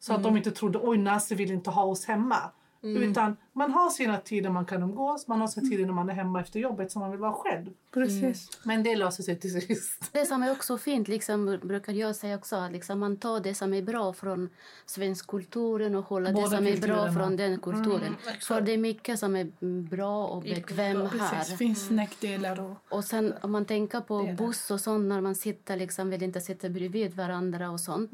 Så 0.00 0.14
att 0.14 0.22
de 0.22 0.36
inte 0.36 0.50
trodde 0.50 0.78
oj 0.82 0.98
Nasser 0.98 1.36
vill 1.36 1.50
inte 1.50 1.70
ha 1.70 1.84
oss 1.84 2.04
hemma. 2.04 2.50
Utan 2.82 3.36
man 3.52 3.72
har 3.72 3.90
sina 3.90 4.18
tider 4.18 4.50
man 4.50 4.64
kan 4.66 4.82
umgås, 4.82 5.28
man 5.28 5.40
har 5.40 5.48
sina 5.48 5.68
tider 5.70 5.86
när 5.86 5.92
man 5.92 6.08
är 6.08 6.14
hemma 6.14 6.40
efter 6.40 6.60
jobbet 6.60 6.92
som 6.92 7.00
man 7.00 7.10
vill 7.10 7.20
vara 7.20 7.32
själv. 7.32 7.66
Precis. 7.94 8.50
Men 8.64 8.82
det 8.82 8.96
löser 8.96 9.22
sig 9.22 9.40
till 9.40 9.60
sist. 9.60 10.10
Det 10.12 10.26
som 10.26 10.42
är 10.42 10.52
också 10.52 10.78
fint, 10.78 11.08
liksom, 11.08 11.58
brukar 11.62 11.92
jag 11.92 12.16
säga 12.16 12.36
också, 12.36 12.56
att 12.56 12.72
liksom, 12.72 12.98
man 12.98 13.16
tar 13.16 13.40
det 13.40 13.54
som 13.54 13.74
är 13.74 13.82
bra 13.82 14.12
från 14.12 14.50
svensk 14.86 15.26
kulturen 15.26 15.94
och 15.94 16.04
håller 16.04 16.32
Båda 16.32 16.48
det 16.48 16.56
som 16.56 16.66
är 16.66 16.76
bra 16.76 17.12
från 17.12 17.36
den 17.36 17.60
kulturen. 17.60 18.14
För 18.40 18.60
det 18.60 18.72
är 18.72 18.78
mycket 18.78 19.18
som 19.18 19.36
är 19.36 19.52
bra 19.82 20.26
och 20.26 20.42
bekväm 20.42 21.08
Precis. 21.08 21.20
här. 21.20 21.56
finns 21.56 21.90
nackdelar 21.90 22.60
och... 22.60 22.96
Och 22.96 23.04
sen 23.04 23.34
om 23.42 23.52
man 23.52 23.64
tänker 23.64 24.00
på 24.00 24.22
Det 24.22 24.28
det. 24.28 24.34
buss 24.34 24.70
och 24.70 24.80
sånt 24.80 25.04
när 25.08 25.20
man 25.20 25.34
sitter 25.34 25.76
liksom 25.76 26.10
vill 26.10 26.22
inte 26.22 26.40
sitta 26.40 26.68
bredvid 26.68 27.14
varandra 27.14 27.70
och 27.70 27.80
sånt. 27.80 28.12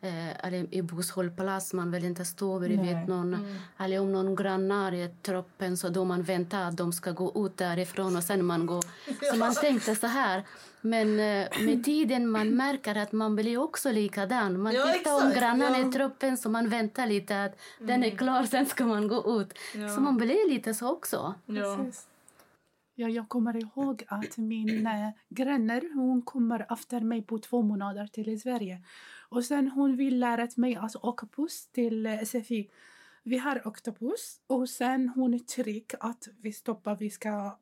Eh, 0.00 0.46
eller 0.46 0.74
i 0.74 0.82
busshållplats, 0.82 1.72
man 1.72 1.90
vill 1.90 2.04
inte 2.04 2.24
stå 2.24 2.58
bredvid 2.58 2.94
Nej. 2.96 3.06
någon. 3.06 3.56
Eller 3.78 4.00
om 4.00 4.12
någon 4.12 4.34
grannar 4.36 4.92
i 4.94 5.10
troppen 5.22 5.76
så 5.76 5.88
då 5.88 6.04
man 6.04 6.22
väntar 6.22 6.62
att 6.62 6.76
de 6.76 6.92
ska 6.92 7.10
gå 7.12 7.46
ut 7.46 7.56
därifrån 7.56 8.16
och 8.16 8.22
sen 8.22 8.44
man 8.44 8.66
går. 8.66 8.84
Så 9.32 9.36
man 9.36 9.54
tänkte 9.54 9.94
så 9.94 10.06
här. 10.06 10.42
Men 10.80 11.08
eh, 11.20 11.64
med 11.64 11.84
tiden 11.84 12.30
man 12.30 12.50
märker 12.50 12.94
att 12.94 13.12
man 13.12 13.36
blir 13.36 13.58
också 13.58 13.92
likadan. 13.92 14.60
Man 14.60 14.74
Ja, 14.74 14.92
tittar 14.92 15.14
om 15.14 15.18
exakt, 15.18 15.38
grannarna 15.38 15.78
ja. 15.78 15.88
i 15.88 15.92
truppen 15.92 16.36
så 16.38 16.48
man 16.50 16.68
väntar 16.68 17.06
lite 17.06 17.44
att 17.44 17.60
den 17.78 18.04
är 18.04 18.10
klar, 18.10 18.44
sen 18.44 18.66
ska 18.66 18.86
man 18.86 19.08
gå 19.08 19.40
ut. 19.40 19.58
Så 19.94 20.00
man 20.00 20.16
blir 20.16 20.50
lite 20.50 20.74
så 20.74 20.88
också. 20.90 21.34
Ja. 21.46 21.78
Ja, 22.94 23.08
jag 23.08 23.28
kommer 23.28 23.56
ihåg 23.56 24.04
att 24.08 24.36
min 24.36 24.86
äh, 24.86 25.10
granne 25.28 25.80
hon 25.94 26.22
kommer 26.22 26.66
efter 26.72 27.00
mig 27.00 27.22
på 27.22 27.38
två 27.38 27.62
månader 27.62 28.06
till 28.06 28.40
Sverige. 28.40 28.82
Och 29.28 29.44
sen 29.44 29.68
hon 29.70 29.96
vill 29.96 30.18
lära 30.18 30.48
mig 30.56 30.76
åka 31.02 31.28
buss 31.36 31.66
till 31.66 32.06
eh, 32.06 32.24
SFI. 32.24 32.70
Vi 33.22 33.38
har 33.38 33.66
buss 33.90 34.40
och 34.46 34.68
sen 34.68 35.08
hon 35.08 35.34
är 35.34 35.38
trygg 35.38 35.92
att 36.00 36.28
vi 36.40 36.52
stoppar, 36.52 36.96
vi 36.96 37.10
ska 37.10 37.58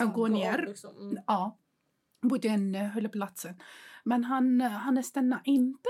äh, 0.00 0.12
gå 0.12 0.26
ner. 0.26 0.66
Liksom. 0.66 0.96
Mm. 0.96 1.22
Ja, 1.26 1.58
på 2.28 2.36
den 2.36 2.74
eh, 2.74 2.88
hållplatsen. 2.88 3.54
Men 4.04 4.24
han, 4.24 4.60
eh, 4.60 4.68
han 4.68 5.02
stannar 5.02 5.40
inte 5.44 5.88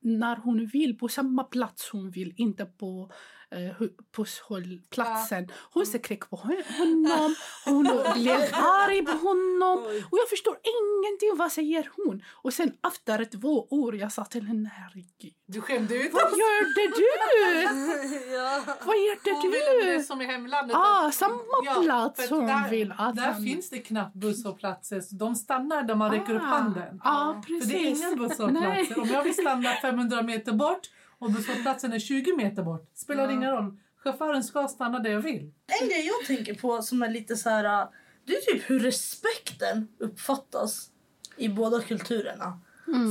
när 0.00 0.36
hon 0.36 0.66
vill 0.66 0.98
på 0.98 1.08
samma 1.08 1.44
plats 1.44 1.90
hon 1.92 2.10
vill, 2.10 2.34
inte 2.36 2.66
på 2.66 3.10
eh, 3.54 3.58
hu- 3.58 3.94
busshållplatsen. 4.16 5.48
Hon 5.72 5.86
skrek 5.86 6.30
på 6.30 6.36
hon- 6.42 6.62
honom, 6.78 7.34
hon 7.64 7.84
blev 8.14 8.40
arg 8.52 9.04
på 9.04 9.12
honom. 9.12 9.78
Och 10.10 10.18
jag 10.18 10.28
förstår 10.28 10.56
ingenting, 10.62 11.36
vad 11.38 11.52
säger 11.52 11.90
hon? 11.96 12.22
Och 12.42 12.52
sen 12.52 12.72
efter 12.88 13.24
två 13.24 13.66
år 13.70 13.96
jag 13.96 14.12
sa 14.12 14.24
till 14.24 14.46
henne, 14.46 14.70
herregud. 14.76 15.34
Du 15.46 15.60
skämde 15.60 15.94
ut 15.94 16.12
Vad 16.12 16.22
gjorde 16.30 16.96
du? 16.96 17.06
ja. 18.34 18.60
Vad 18.84 18.96
gjorde 18.96 19.30
Hon 19.32 19.42
vill 19.50 19.82
bli 19.82 19.92
du? 19.96 20.02
som 20.02 20.20
i 20.22 20.26
hemlandet. 20.26 20.76
Ah, 20.76 21.10
samma 21.12 21.38
Ja, 21.64 21.80
plats 21.82 22.30
hon 22.30 22.46
där, 22.46 22.70
vill 22.70 22.94
att 22.98 23.16
Där 23.16 23.22
han... 23.32 23.42
finns 23.44 23.70
det 23.70 23.78
knappt 23.78 24.14
busshållplatser. 24.14 25.00
så 25.00 25.14
De 25.14 25.34
stannar 25.34 25.82
där 25.82 25.94
man 25.94 26.10
räcker 26.10 26.34
upp 26.34 26.42
handen. 26.42 27.00
Ja, 27.04 27.42
precis. 27.46 27.72
För 27.72 27.78
det 27.78 27.84
är 27.84 27.88
inga 28.08 28.16
busshållplatser. 28.16 29.00
Om 29.00 29.08
jag 29.08 29.22
vill 29.22 29.34
stanna 29.34 29.70
500 29.82 30.22
meter 30.22 30.52
bort 30.52 30.80
och 31.18 31.32
busshållplatsen 31.32 31.92
är 31.92 31.98
20 31.98 32.36
meter 32.36 32.62
bort 32.62 32.90
spelar 32.94 33.26
det 33.26 33.32
ingen 33.32 33.50
roll. 33.50 33.78
Chauffören 33.96 34.44
ska 34.44 34.68
stanna 34.68 34.98
där 34.98 35.10
jag 35.10 35.20
vill. 35.20 35.52
En 35.80 35.88
grej 35.88 36.06
jag 36.06 36.26
tänker 36.36 36.54
på 36.54 36.82
som 36.82 37.02
är 37.02 37.08
lite 37.10 37.36
så 37.36 37.50
här... 37.50 37.64
äh, 37.82 37.88
Det 38.26 38.32
är 38.32 38.40
typ 38.40 38.70
hur 38.70 38.80
respekten 38.80 39.88
uppfattas 39.98 40.90
i 41.36 41.48
båda 41.48 41.80
kulturerna. 41.80 42.60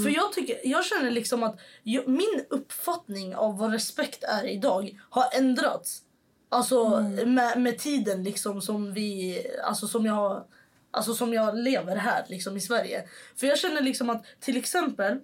För 0.04 0.10
jag, 0.10 0.34
tycker, 0.34 0.60
jag 0.64 0.86
känner 0.86 1.12
liksom 1.12 1.44
att 1.44 1.60
jag, 1.84 2.08
min 2.08 2.46
uppfattning 2.50 3.36
av 3.36 3.58
vad 3.58 3.72
respekt 3.72 4.24
är 4.24 4.44
idag 4.48 5.00
har 5.10 5.26
ändrats. 5.38 6.02
Alltså 6.50 7.00
med, 7.26 7.62
med 7.62 7.78
tiden 7.80 8.24
liksom 8.24 8.62
som 8.62 8.94
vi... 8.94 9.42
Alltså 9.64 9.88
som 9.88 10.06
jag, 10.06 10.44
alltså 10.92 11.14
som 11.14 11.34
jag 11.34 11.58
lever 11.58 11.96
här 11.96 12.26
liksom 12.30 12.58
i 12.58 12.62
Sverige. 12.62 13.08
För 13.36 13.48
jag 13.48 13.58
känner 13.60 13.82
liksom 13.82 14.10
att 14.10 14.26
till 14.40 14.58
exempel 14.58 15.20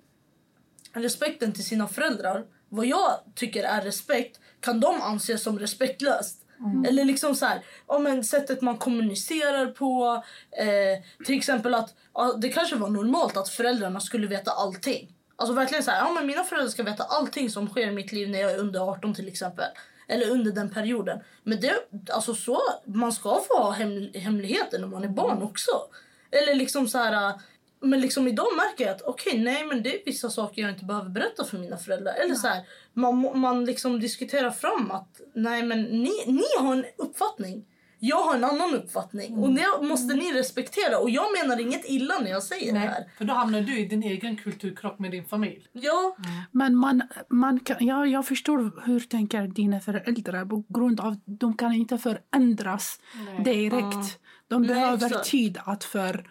respekten 0.93 1.51
till 1.53 1.65
sina 1.65 1.87
föräldrar. 1.87 2.45
Vad 2.75 2.85
jag 2.85 3.19
tycker 3.35 3.63
är 3.63 3.81
respekt 3.81 4.39
kan 4.61 4.79
de 4.79 5.01
anse 5.01 5.37
som 5.37 5.59
respektlöst. 5.59 6.39
Eller 6.87 7.05
liksom 7.05 7.35
så 7.35 7.45
här, 7.45 7.61
ja, 7.87 7.99
men 7.99 8.23
sättet 8.23 8.61
man 8.61 8.77
kommunicerar 8.77 9.65
på. 9.65 10.23
Eh, 10.57 11.25
till 11.25 11.37
exempel 11.37 11.73
att 11.73 11.93
ja, 12.13 12.33
det 12.37 12.49
kanske 12.49 12.75
var 12.75 12.89
normalt 12.89 13.37
att 13.37 13.49
föräldrarna 13.49 13.99
skulle 13.99 14.27
veta 14.27 14.51
allting. 14.51 15.15
Alltså 15.35 15.53
verkligen 15.53 15.83
så 15.83 15.91
här, 15.91 15.99
ja 15.99 16.11
men 16.11 16.27
mina 16.27 16.43
föräldrar 16.43 16.69
ska 16.69 16.83
veta 16.83 17.03
allting 17.03 17.49
som 17.49 17.67
sker 17.67 17.87
i 17.87 17.91
mitt 17.91 18.11
liv 18.11 18.29
när 18.29 18.39
jag 18.39 18.51
är 18.51 18.59
under 18.59 18.79
18 18.79 19.13
till 19.13 19.27
exempel. 19.27 19.65
Eller 20.07 20.29
under 20.29 20.51
den 20.51 20.69
perioden. 20.69 21.19
Men 21.43 21.59
det, 21.61 21.73
alltså 22.09 22.35
så, 22.35 22.61
man 22.85 23.13
ska 23.13 23.41
få 23.47 23.63
ha 23.63 23.71
hem, 23.71 24.13
hemligheter 24.13 24.79
när 24.79 24.87
man 24.87 25.03
är 25.03 25.07
barn 25.09 25.41
också. 25.41 25.71
Eller 26.31 26.55
liksom 26.55 26.87
så 26.87 26.97
här, 26.97 27.33
men 27.83 28.01
liksom 28.01 28.27
idag 28.27 28.47
märker 28.55 28.85
jag 28.85 28.95
att 28.95 29.01
okej, 29.01 29.39
nej 29.39 29.65
men 29.65 29.83
det 29.83 30.01
är 30.01 30.05
vissa 30.05 30.29
saker 30.29 30.61
jag 30.61 30.71
inte 30.71 30.85
behöver 30.85 31.09
berätta 31.09 31.43
för 31.43 31.57
mina 31.57 31.77
föräldrar. 31.77 32.13
Eller 32.13 32.35
så 32.35 32.47
här, 32.47 32.63
man, 32.93 33.39
man 33.39 33.65
liksom 33.65 33.99
diskuterar 33.99 34.51
fram 34.51 34.91
att 34.91 35.21
nej 35.35 35.63
men 35.63 35.83
ni, 35.83 36.11
ni 36.27 36.43
har 36.59 36.73
en 36.73 36.85
uppfattning. 36.97 37.65
Jag 38.05 38.23
har 38.23 38.35
en 38.35 38.43
annan 38.43 38.75
uppfattning 38.75 39.37
och 39.37 39.53
det 39.53 39.67
måste 39.81 40.15
ni 40.15 40.33
respektera. 40.33 40.97
Och 40.97 41.09
jag 41.09 41.25
menar 41.41 41.61
inget 41.61 41.85
illa 41.85 42.19
när 42.19 42.31
jag 42.31 42.43
säger 42.43 42.73
det 42.73 42.79
här. 42.79 42.89
Nej, 42.89 43.09
för 43.17 43.25
då 43.25 43.33
hamnar 43.33 43.61
du 43.61 43.79
i 43.79 43.85
din 43.85 44.03
egen 44.03 44.37
kulturkrock 44.37 44.99
med 44.99 45.11
din 45.11 45.25
familj. 45.25 45.67
Ja, 45.71 46.15
Men 46.51 46.75
man, 46.75 47.01
man 47.29 47.59
kan, 47.59 47.77
ja, 47.79 48.05
jag 48.05 48.27
förstår 48.27 48.85
hur 48.85 48.99
tänker 48.99 49.47
dina 49.47 49.79
föräldrar 49.79 50.45
på 50.45 50.63
grund 50.69 50.99
av 50.99 51.15
de 51.25 51.57
kan 51.57 51.73
inte 51.73 51.97
förändras 51.97 52.99
direkt. 53.45 54.19
De 54.47 54.61
Nej, 54.61 54.75
behöver 54.75 55.07
exakt. 55.07 55.29
tid 55.29 55.57
att 55.65 55.83
för, 55.83 56.29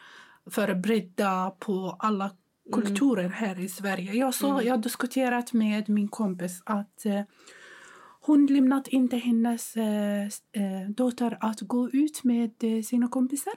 förbereda 0.51 1.51
på 1.59 1.97
alla 1.99 2.31
kulturer 2.73 3.29
här 3.29 3.61
i 3.61 3.69
Sverige. 3.69 4.13
Jag, 4.13 4.35
så, 4.35 4.61
jag 4.65 4.73
har 4.73 4.83
diskuterat 4.83 5.53
med 5.53 5.89
min 5.89 6.09
kompis 6.09 6.63
att 6.65 7.07
eh, 7.07 7.23
hon 8.21 8.47
lämnat 8.47 8.89
inte 8.89 9.17
hennes 9.17 9.77
eh, 9.77 10.23
eh, 10.25 10.89
dotter 10.97 11.39
att 11.41 11.61
gå 11.61 11.91
ut 11.91 12.25
med 12.25 12.51
eh, 12.61 12.83
sina 12.83 13.09
kompisar. 13.09 13.55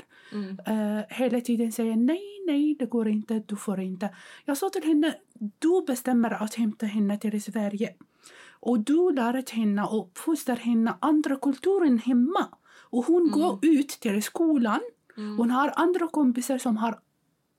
Eh, 0.68 1.00
hela 1.10 1.42
tiden 1.42 1.72
säger 1.72 1.96
nej, 1.96 2.44
nej, 2.48 2.76
det 2.80 2.86
går 2.86 3.08
inte, 3.08 3.44
du 3.46 3.56
får 3.56 3.80
inte. 3.80 4.16
Jag 4.46 4.58
sa 4.58 4.70
till 4.70 4.84
henne, 4.84 5.16
du 5.34 5.84
bestämmer 5.88 6.44
att 6.44 6.56
hämta 6.56 6.86
henne 6.86 7.18
till 7.18 7.44
Sverige. 7.44 7.96
Och 8.60 8.80
du 8.80 9.12
lär 9.12 9.56
henne 9.56 9.84
och 9.84 10.06
uppfostrar 10.06 10.56
henne 10.56 10.98
andra 11.00 11.36
kulturen 11.36 11.98
hemma. 11.98 12.48
Och 12.90 13.06
hon 13.06 13.32
går 13.32 13.60
ut 13.62 13.90
till 13.90 14.24
skolan. 14.24 14.82
Hon 15.16 15.52
har 15.52 15.74
andra 15.76 16.08
kompisar 16.08 16.58
som 16.58 16.78
har 16.78 17.00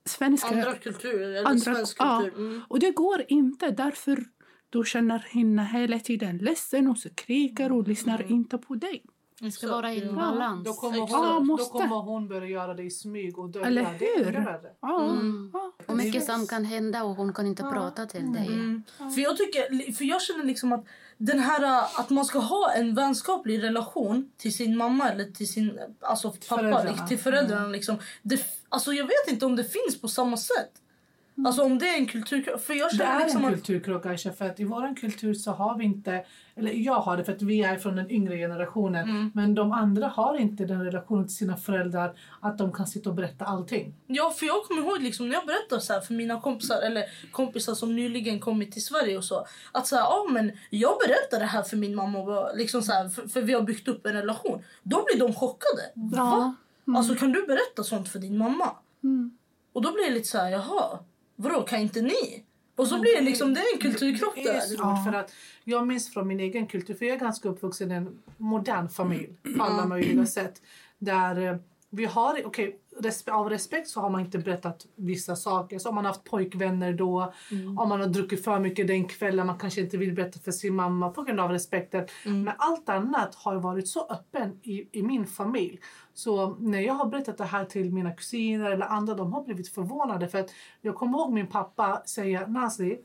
svenska 0.05 0.47
andra 0.47 0.73
kulturer 0.75 1.29
eller 1.29 1.45
andra- 1.49 1.59
svensk 1.75 1.97
ja. 1.99 2.21
kultur. 2.23 2.39
Mm. 2.39 2.61
och 2.67 2.79
det 2.79 2.91
går 2.91 3.23
inte. 3.27 3.71
Därför 3.71 4.23
du 4.69 4.83
känner 4.85 5.19
henne 5.19 5.63
hela 5.73 5.99
tiden 5.99 6.37
ledsen 6.37 6.87
och 6.87 6.97
skriker 6.97 7.71
och 7.71 7.87
lyssnar 7.87 8.31
inte 8.31 8.57
på 8.57 8.75
dig. 8.75 9.03
Det 9.39 9.51
ska 9.51 9.67
Så, 9.67 9.73
vara 9.73 9.93
i 9.93 10.05
ja. 10.05 10.11
balans. 10.13 10.65
Då 10.65 10.73
kommer, 10.73 11.03
Exakt. 11.03 11.11
Ja, 11.23 11.33
hon, 11.37 11.47
då 11.47 11.57
kommer 11.57 12.01
hon 12.01 12.27
börja 12.27 12.47
göra 12.47 12.73
det 12.73 12.83
i 12.83 12.89
smyg 12.91 13.39
och 13.39 13.49
dölja. 13.49 13.67
Eller 13.67 13.95
Det 13.99 14.05
är 14.09 14.25
hur? 14.25 14.31
värre. 14.31 14.71
Ja, 14.81 15.11
Mm. 15.11 15.49
ja. 15.53 15.71
Och 15.87 15.97
mycket 15.97 16.25
som 16.25 16.47
kan 16.47 16.65
hända 16.65 17.03
och 17.03 17.15
hon 17.15 17.33
kan 17.33 17.47
inte 17.47 17.63
prata 17.63 18.05
till 18.05 18.33
dig. 18.33 18.47
Mm. 18.47 18.83
För, 18.97 19.21
jag 19.21 19.37
tycker, 19.37 19.91
för 19.93 20.05
jag 20.05 20.21
känner 20.21 20.43
liksom 20.43 20.73
att 20.73 20.85
den 21.17 21.39
här 21.39 21.63
äh, 21.63 21.99
att 21.99 22.09
man 22.09 22.25
ska 22.25 22.39
ha 22.39 22.71
en 22.71 22.95
vänskaplig 22.95 23.63
relation 23.63 24.31
till 24.37 24.53
sin 24.53 24.77
mamma 24.77 25.09
eller 25.09 25.25
till 25.25 25.47
sin 25.47 25.79
alltså 26.01 26.31
pappa, 26.31 26.55
föräldrarna. 26.55 26.89
liksom, 26.89 27.07
till 27.07 27.19
föräldrarna. 27.19 27.67
Liksom, 27.67 27.97
det, 28.23 28.41
alltså 28.69 28.93
jag 28.93 29.03
vet 29.03 29.27
inte 29.27 29.45
om 29.45 29.55
det 29.55 29.63
finns 29.63 30.01
på 30.01 30.07
samma 30.07 30.37
sätt. 30.37 30.71
Alltså 31.45 31.63
om 31.63 31.77
det 31.79 31.85
är 31.89 31.97
en 31.97 32.05
kultur... 32.05 32.57
För 32.57 32.73
jag 32.73 32.89
Det 32.97 33.03
är 33.03 33.19
liksom 33.19 33.45
en 33.45 33.53
kulturkrock 33.53 34.05
Aisha, 34.05 34.31
för 34.33 34.45
att 34.45 34.59
i 34.59 34.63
vår 34.63 34.95
kultur 34.95 35.33
så 35.33 35.51
har 35.51 35.77
vi 35.77 35.85
inte, 35.85 36.25
eller 36.55 36.71
jag 36.71 36.93
har 36.93 37.17
det 37.17 37.23
för 37.23 37.31
att 37.33 37.41
vi 37.41 37.61
är 37.63 37.77
från 37.77 37.95
den 37.95 38.11
yngre 38.11 38.37
generationen, 38.37 39.09
Mm. 39.09 39.31
men 39.33 39.55
de 39.55 39.71
andra 39.71 40.07
har 40.07 40.37
inte 40.37 40.65
den 40.65 40.85
relationen 40.85 41.27
till 41.27 41.35
sina 41.35 41.57
föräldrar 41.57 42.13
att 42.41 42.57
de 42.57 42.73
kan 42.73 42.87
sitta 42.87 43.09
och 43.09 43.15
berätta 43.15 43.45
allting. 43.45 43.93
Ja, 44.07 44.29
för 44.37 44.45
jag 44.45 44.63
kommer 44.63 44.81
ihåg 44.81 45.01
liksom, 45.01 45.27
när 45.29 45.33
jag 45.35 45.45
berättar 45.45 45.79
så 45.79 45.93
här 45.93 46.01
för 46.01 46.13
mina 46.13 46.41
kompisar 46.41 46.81
eller 46.81 47.03
kompisar 47.31 47.73
som 47.73 47.95
nyligen 47.95 48.39
kommit 48.39 48.71
till 48.71 48.85
Sverige 48.85 49.17
och 49.17 49.23
så. 49.23 49.45
Att 49.71 49.87
så 49.87 49.95
här, 49.95 50.03
ah, 50.03 50.27
men 50.31 50.51
jag 50.69 50.97
berättar 51.07 51.39
det 51.39 51.45
här 51.45 51.63
för 51.63 51.77
min 51.77 51.95
mamma 51.95 52.19
och 52.19 52.57
liksom 52.57 52.81
så 52.81 52.91
här, 52.91 53.09
för, 53.09 53.27
för 53.27 53.41
vi 53.41 53.53
har 53.53 53.61
byggt 53.61 53.87
upp 53.87 54.05
en 54.05 54.13
relation. 54.13 54.63
Då 54.83 55.05
blir 55.05 55.19
de 55.27 55.33
chockade. 55.33 55.81
Va? 55.95 56.55
Alltså 56.97 57.15
kan 57.15 57.31
du 57.31 57.45
berätta 57.47 57.83
sånt 57.83 58.09
för 58.09 58.19
din 58.19 58.37
mamma? 58.37 58.69
Mm. 59.03 59.37
Och 59.73 59.81
då 59.81 59.91
blir 59.93 60.03
det 60.09 60.13
lite 60.13 60.27
så 60.27 60.37
här, 60.37 60.49
jaha, 60.49 60.99
vadå 61.37 61.61
kan 61.61 61.79
inte 61.79 62.01
ni? 62.01 62.43
Och 62.75 62.87
så 62.87 62.99
blir 62.99 63.15
det 63.15 63.21
liksom, 63.21 63.53
det 63.53 63.59
är 63.59 63.73
en 63.73 63.79
kulturkrock 63.81 64.35
Det 64.35 64.41
är 64.41 64.53
där. 64.53 64.59
svårt 64.61 65.03
för 65.05 65.13
att 65.19 65.33
jag 65.63 65.87
minns 65.87 66.13
från 66.13 66.27
min 66.27 66.39
egen 66.39 66.67
kultur, 66.67 66.93
för 66.93 67.05
jag 67.05 67.15
är 67.15 67.19
ganska 67.19 67.49
uppvuxen 67.49 67.91
i 67.91 67.95
en 67.95 68.19
modern 68.37 68.89
familj 68.89 69.29
på 69.57 69.63
alla 69.63 69.85
möjliga 69.85 70.25
sätt. 70.25 70.61
Där 70.99 71.47
eh, 71.47 71.57
vi 71.89 72.05
har, 72.05 72.41
okej, 72.45 72.79
respe- 72.99 73.31
av 73.31 73.49
respekt 73.49 73.87
så 73.87 74.01
har 74.01 74.09
man 74.09 74.21
inte 74.21 74.37
berättat 74.39 74.85
vissa 74.95 75.35
saker. 75.35 75.79
Så 75.79 75.89
om 75.89 75.95
man 75.95 76.05
har 76.05 76.11
haft 76.13 76.23
pojkvänner 76.23 76.93
då, 76.93 77.33
om 77.77 77.89
man 77.89 77.99
har 78.01 78.07
druckit 78.07 78.43
för 78.43 78.59
mycket 78.59 78.87
den 78.87 79.07
kvällen, 79.07 79.47
man 79.47 79.57
kanske 79.57 79.81
inte 79.81 79.97
vill 79.97 80.13
berätta 80.13 80.39
för 80.39 80.51
sin 80.51 80.75
mamma 80.75 81.09
på 81.09 81.23
grund 81.23 81.39
av 81.39 81.51
respekten. 81.51 82.07
Men 82.43 82.53
allt 82.57 82.89
annat 82.89 83.35
har 83.35 83.55
varit 83.55 83.87
så 83.87 84.07
öppen 84.09 84.59
i, 84.63 84.99
i 84.99 85.03
min 85.03 85.27
familj. 85.27 85.79
Så 86.13 86.55
när 86.59 86.79
jag 86.79 86.93
har 86.93 87.05
berättat 87.05 87.37
det 87.37 87.43
här 87.45 87.65
till 87.65 87.93
mina 87.93 88.11
kusiner 88.11 88.71
eller 88.71 88.85
andra, 88.85 89.13
de 89.13 89.33
har 89.33 89.43
blivit 89.43 89.69
förvånade. 89.69 90.27
För 90.27 90.39
att 90.39 90.49
jag 90.81 90.95
kommer 90.95 91.17
ihåg 91.17 91.33
min 91.33 91.47
pappa 91.47 92.03
säga, 92.05 92.47
Nasri, 92.47 92.99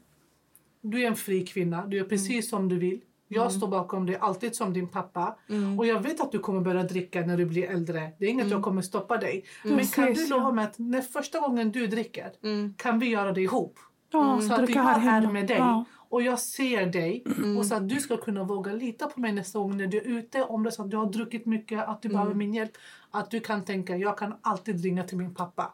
du 0.80 1.02
är 1.02 1.06
en 1.06 1.16
fri 1.16 1.46
kvinna, 1.46 1.86
du 1.86 1.96
gör 1.96 2.04
precis 2.04 2.50
som 2.50 2.68
du 2.68 2.78
vill. 2.78 3.00
Jag 3.34 3.52
står 3.52 3.68
bakom 3.68 4.06
dig 4.06 4.16
alltid 4.16 4.54
som 4.56 4.72
din 4.72 4.88
pappa. 4.88 5.36
Och 5.78 5.86
jag 5.86 6.00
vet 6.00 6.20
att 6.20 6.32
du 6.32 6.38
kommer 6.38 6.60
börja 6.60 6.82
dricka 6.82 7.20
när 7.20 7.36
du 7.36 7.44
blir 7.46 7.70
äldre. 7.70 8.10
Det 8.18 8.24
är 8.26 8.30
inget 8.30 8.50
jag 8.50 8.62
kommer 8.62 8.82
stoppa 8.82 9.16
dig. 9.16 9.44
Men 9.64 9.86
kan 9.86 10.12
du 10.14 10.28
lova 10.28 10.52
mig 10.52 10.64
att 10.64 10.78
när 10.78 11.00
första 11.00 11.40
gången 11.40 11.72
du 11.72 11.86
dricker 11.86 12.32
kan 12.76 12.98
vi 12.98 13.06
göra 13.08 13.32
det 13.32 13.40
ihop? 13.40 13.78
Ja, 14.12 14.40
Så 14.40 14.54
att 14.54 14.68
jag 14.74 14.82
här 14.82 15.22
är 15.22 15.30
med 15.32 15.46
dig 15.46 15.56
Ja. 15.56 15.84
och 16.08 16.22
jag 16.22 16.38
ser 16.38 16.86
dig. 16.86 17.24
Och 17.58 17.66
så 17.66 17.74
att 17.74 17.88
du 17.88 18.00
ska 18.00 18.16
kunna 18.16 18.44
våga 18.44 18.72
lita 18.72 19.06
på 19.06 19.20
mig 19.20 19.32
nästa 19.32 19.58
gång 19.58 19.76
när 19.76 19.86
du 19.86 19.96
är 19.98 20.02
ute. 20.18 20.42
Om 20.44 20.62
det 20.62 20.68
är 20.68 20.70
så 20.70 20.82
att 20.82 20.90
du 20.90 20.96
har 20.96 21.06
druckit 21.06 21.46
mycket, 21.46 21.88
att 21.88 22.02
du 22.02 22.08
behöver 22.08 22.34
min 22.34 22.54
hjälp. 22.54 22.72
Att 23.10 23.30
du 23.30 23.40
kan 23.40 23.64
tänka, 23.64 23.96
jag 23.96 24.18
kan 24.18 24.34
alltid 24.40 24.82
ringa 24.84 25.04
till 25.04 25.16
min 25.18 25.34
pappa. 25.34 25.72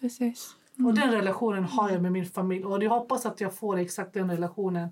Precis. 0.00 0.54
Och 0.86 0.94
den 0.94 1.10
relationen 1.10 1.64
har 1.64 1.90
jag 1.90 2.02
med 2.02 2.12
min 2.12 2.26
familj. 2.26 2.64
Och 2.64 2.82
jag 2.82 2.90
hoppas 2.90 3.26
att 3.26 3.40
jag 3.40 3.54
får 3.54 3.78
exakt 3.78 4.14
den 4.14 4.30
relationen 4.30 4.88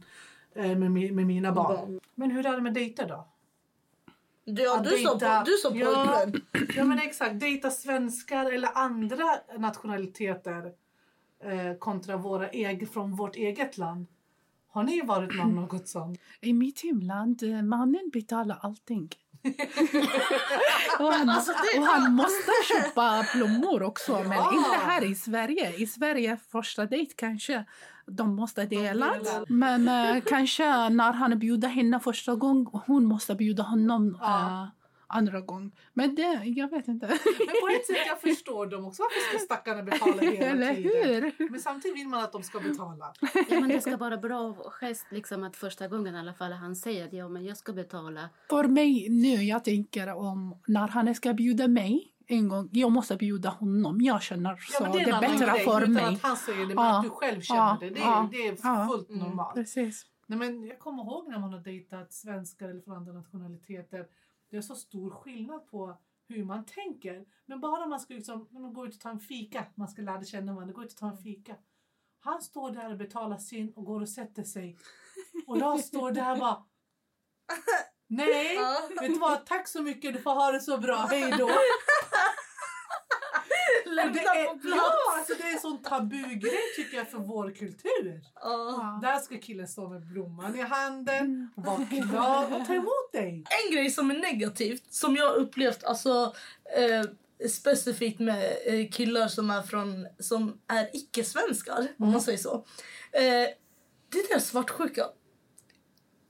med, 0.56 0.90
mi- 0.90 1.12
med 1.12 1.26
mina 1.26 1.52
barn. 1.52 2.00
Men 2.14 2.30
hur 2.30 2.46
är 2.46 2.52
det 2.56 2.62
med 2.62 2.75
dejter 2.75 3.08
då? 3.08 3.28
Ja, 4.44 4.76
Att 4.76 4.84
du 4.84 4.90
sa, 4.90 5.14
dejta- 5.18 5.44
du 5.44 5.52
sa 5.52 5.70
ja, 5.75 6.20
pojkvän. 6.22 6.42
ja 6.76 6.84
men 6.84 6.98
exakt. 6.98 7.40
Dejta 7.40 7.70
svenskar 7.70 8.52
eller 8.52 8.68
andra 8.78 9.25
nationaliteter 9.58 10.72
eh, 11.44 11.78
kontra 11.78 12.16
våra 12.16 12.48
eg- 12.50 12.86
från 12.92 13.16
vårt 13.16 13.36
eget 13.36 13.78
land. 13.78 14.06
Har 14.68 14.82
ni 14.82 15.02
varit 15.02 15.34
med 15.36 15.44
om 15.44 15.54
något 15.54 15.88
sånt? 15.88 16.20
I 16.40 16.52
mitt 16.52 16.82
hemland, 16.84 17.42
eh, 17.42 17.62
mannen 17.62 18.10
betalar 18.12 18.58
allting. 18.62 19.08
och, 20.98 21.12
han, 21.12 21.28
Alltså, 21.28 21.52
och 21.78 21.84
han 21.86 22.12
måste 22.14 22.50
köpa 22.68 23.26
blommor 23.34 23.82
också, 23.82 24.12
men 24.12 24.32
Ja. 24.32 24.52
inte 24.54 24.86
här 24.86 25.04
i 25.04 25.14
Sverige. 25.14 25.76
I 25.76 25.86
Sverige, 25.86 26.38
första 26.50 26.86
dejt 26.86 27.12
kanske 27.16 27.64
de 28.06 28.34
måste 28.36 28.66
dela. 28.66 29.06
delar. 29.12 29.44
Men 29.52 29.88
eh, 30.16 30.22
kanske 30.26 30.88
när 30.88 31.12
han 31.12 31.38
bjuder 31.38 31.68
henne 31.68 32.00
första 32.00 32.34
gången, 32.34 32.66
hon 32.86 33.04
måste 33.04 33.34
bjuda 33.34 33.62
honom 33.62 34.18
Ja. 34.20 34.62
eh, 34.62 34.68
andra 35.08 35.40
gång. 35.40 35.72
Men 35.94 36.14
det, 36.14 36.42
jag 36.44 36.70
vet 36.70 36.88
inte. 36.88 37.06
Men 37.06 37.46
på 37.62 37.68
ett 37.76 37.86
sätt 37.86 37.96
jag 38.06 38.20
förstår 38.20 38.66
dem 38.66 38.84
också. 38.84 39.02
Varför 39.02 39.36
ska 39.36 39.44
stackarna 39.44 39.82
betala 39.82 40.22
hela 40.22 40.46
Eller 40.46 40.75
tiden? 40.75 41.32
hur? 41.38 41.50
Men 41.50 41.60
samtidigt 41.60 41.96
vill 41.96 42.08
man 42.08 42.25
att 42.25 42.32
de 42.32 42.42
ska 42.42 42.60
betala. 42.60 43.12
Ja, 43.48 43.60
men 43.60 43.68
det 43.68 43.80
ska 43.80 43.96
vara 43.96 44.16
bra 44.16 44.54
gest 44.70 45.06
liksom 45.10 45.44
att 45.44 45.56
första 45.56 45.88
gången 45.88 46.14
i 46.14 46.18
alla 46.18 46.34
fall 46.34 46.52
han 46.52 46.76
säger 46.76 47.04
att 47.06 47.12
ja, 47.12 47.28
men 47.28 47.44
jag 47.44 47.56
ska 47.56 47.72
betala. 47.72 48.28
För 48.50 48.64
mig 48.64 49.08
nu, 49.10 49.28
jag 49.44 49.64
tänker 49.64 50.14
om 50.14 50.58
när 50.66 50.88
han 50.88 51.14
ska 51.14 51.32
bjuda 51.34 51.68
mig 51.68 52.12
en 52.26 52.49
gång, 52.49 52.68
jag 52.73 52.92
måste 52.92 53.16
bjuda 53.16 53.49
honom. 53.49 54.00
Jag 54.00 54.23
känner 54.23 54.56
så. 54.56 54.85
Ja, 54.85 54.92
det 54.92 54.99
är 55.00 55.09
annan 55.09 55.21
bättre 55.21 55.47
grej, 55.52 55.64
för 55.64 55.87
mig. 55.87 56.04
att 56.04 56.23
han 56.23 56.37
säger 56.37 56.66
det, 56.66 56.75
men 56.75 56.85
Ja. 56.85 56.97
att 56.99 57.04
du 57.04 57.11
själv 57.11 57.40
känner 57.40 57.61
Ja. 57.61 57.76
det. 57.80 57.90
Det 57.90 58.00
är, 58.00 58.04
Ja. 58.04 58.28
det 58.33 58.47
är 58.47 58.56
Ja. 58.62 58.88
fullt 58.90 59.09
normalt. 59.11 59.54
Precis. 59.54 60.06
Nej, 60.26 60.38
men 60.38 60.66
jag 60.66 60.78
kommer 60.78 61.02
ihåg 61.02 61.28
när 61.28 61.38
man 61.38 61.52
har 61.52 61.61
dejtat 61.61 62.12
svenskar 62.12 62.68
eller 62.68 62.80
från 62.80 62.97
andra 62.97 63.12
nationaliteter. 63.12 64.06
Det 64.50 64.56
är 64.56 64.61
så 64.61 64.75
stor 64.75 65.11
skillnad 65.11 65.66
på 65.71 65.97
hur 66.28 66.45
man 66.45 66.64
tänker. 66.64 67.25
Men 67.47 67.61
bara 67.61 67.87
man 67.87 68.00
ska 68.00 68.14
liksom, 68.14 68.49
när 68.50 68.61
man 68.61 68.73
går 68.75 68.88
ut 68.88 68.95
och 68.95 69.00
tar 69.00 69.11
en 69.11 69.21
fika, 69.21 69.64
man 69.75 69.88
ska 69.88 70.02
lära 70.02 70.25
känna 70.25 70.52
varandra, 70.54 70.75
gå 70.75 70.85
ut 70.85 70.92
och 70.92 70.99
ta 70.99 71.09
en 71.11 71.18
fika. 71.18 71.54
Han 72.21 72.42
står 72.42 72.71
där 72.71 72.91
och 72.93 72.99
betalar 72.99 73.39
sin 73.39 73.73
och 73.76 73.84
går 73.84 74.00
och 74.00 74.08
sätter 74.08 74.43
sig. 74.43 74.78
Och 75.47 75.58
jag 75.58 75.80
står 75.80 76.10
där 76.10 76.32
och 76.32 76.39
bara 76.39 76.65
Nej, 78.08 78.58
vet 79.00 79.12
du 79.12 79.19
vad? 79.19 79.47
Tack 79.47 79.69
så 79.69 79.82
mycket, 79.82 80.15
du 80.15 80.21
får 80.21 80.30
ha 80.34 80.52
det 80.52 80.60
så 80.60 80.78
bra, 80.78 80.97
hej 80.97 81.34
då. 81.39 81.49
Lämna 83.97 84.13
Det 84.13 84.21
är, 84.21 84.45
på 84.45 84.59
plats. 84.59 84.76
ja, 84.76 85.19
alltså 85.19 85.35
det 85.39 85.43
är 85.43 85.52
en 85.52 85.61
sån 85.61 85.82
tabugrej 85.82 86.59
tycker 86.76 86.97
jag 86.97 87.11
för 87.11 87.19
vår 87.19 87.50
kultur. 87.50 88.21
Ja. 88.35 88.99
Där 89.02 89.19
ska 89.19 89.39
killen 89.39 89.69
stå 89.69 89.89
med 89.89 90.06
blomman 90.06 90.56
i 90.59 90.63
handen, 90.63 91.50
vara 91.56 91.76
glad 91.91 92.52
och 92.52 92.67
ta 92.67 92.75
emot 92.75 93.13
dig. 93.13 93.45
En 93.67 93.75
grej 93.75 93.91
som 93.91 94.11
är 94.11 94.15
negativt, 94.19 94.95
som 94.95 95.17
jag 95.17 95.35
upplevt 95.37 95.85
alltså, 95.85 96.35
eh, 96.76 97.02
specifikt 97.49 98.19
med 98.21 98.56
eh, 98.67 98.89
killar 98.91 99.28
som 99.28 99.50
är, 99.50 99.63
från, 99.63 100.06
som 100.19 100.61
är 100.67 100.91
icke-svenskar, 100.93 101.89
om 101.99 102.11
man 102.11 102.21
säger 102.21 102.39
så. 102.39 102.54
Eh, 103.13 103.23
det 104.09 104.19
är 104.19 104.28
deras 104.28 104.47
svartsjuka. 104.49 105.06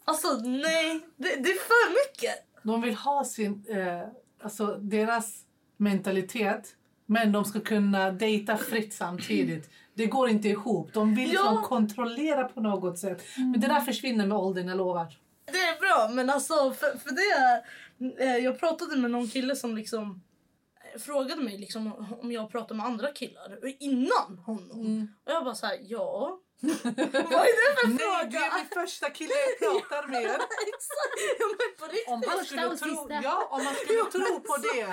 Alltså 0.05 0.29
nej, 0.45 1.01
det, 1.17 1.29
det 1.29 1.51
är 1.51 1.59
för 1.59 1.91
mycket. 1.91 2.47
De 2.63 2.81
vill 2.83 2.95
ha 2.95 3.25
sin, 3.25 3.65
eh, 3.69 4.09
alltså 4.43 4.67
deras 4.67 5.43
mentalitet 5.77 6.76
men 7.07 7.33
de 7.33 7.45
ska 7.45 7.61
kunna 7.61 8.11
dejta 8.13 8.57
fritt 8.57 8.95
samtidigt. 8.95 9.71
Det 9.95 10.07
går 10.07 10.29
inte 10.29 10.49
ihop. 10.49 10.93
De 10.93 11.15
vill 11.15 11.33
Ja. 11.33 11.41
liksom 11.43 11.63
kontrollera 11.63 12.45
på 12.45 12.61
något 12.61 12.99
sätt. 12.99 13.23
Men 13.37 13.61
det 13.61 13.67
där 13.67 13.81
försvinner 13.81 14.27
med 14.27 14.39
åldern, 14.39 14.69
jag 14.69 14.77
lovar. 14.77 15.19
Det 15.45 15.59
är 15.59 15.81
bra, 15.81 16.15
men 16.15 16.31
alltså 16.31 16.55
för, 16.55 16.99
för 16.99 17.11
det... 17.15 17.63
Eh, 18.25 18.37
jag 18.37 18.61
pratade 18.61 18.97
med 18.97 19.11
någon 19.11 19.29
kille 19.29 19.57
som 19.57 19.77
liksom 19.77 20.23
eh, 20.95 21.01
frågade 21.01 21.43
mig 21.43 21.59
liksom 21.59 21.93
om 22.23 22.33
jag 22.33 22.51
pratar 22.51 22.75
med 22.75 22.87
andra 22.87 23.09
killar 23.13 23.59
innan 23.81 24.39
honom. 24.47 25.09
Och 25.25 25.33
jag 25.33 25.45
bara 25.45 25.55
så 25.55 25.67
här, 25.67 25.79
ja. 25.83 26.39
Vad 26.63 26.99
är 26.99 27.71
det 27.71 27.77
för 27.81 27.89
Nej, 27.89 27.99
fråga? 27.99 28.29
du 28.31 28.37
är 28.39 28.55
min 28.59 28.67
första 28.87 29.11
kille 29.11 29.33
jag 29.61 29.89
pratar 29.89 30.07
med. 30.13 30.23
Ja. 31.39 32.13
Om 32.13 32.23
han 32.29 32.45
skulle 32.45 32.77
tro, 32.77 33.09
ja, 33.23 33.49
om 33.51 33.65
man 33.65 33.75
skulle 33.75 34.05
tro 34.05 34.41
på 34.41 34.57
det. 34.57 34.85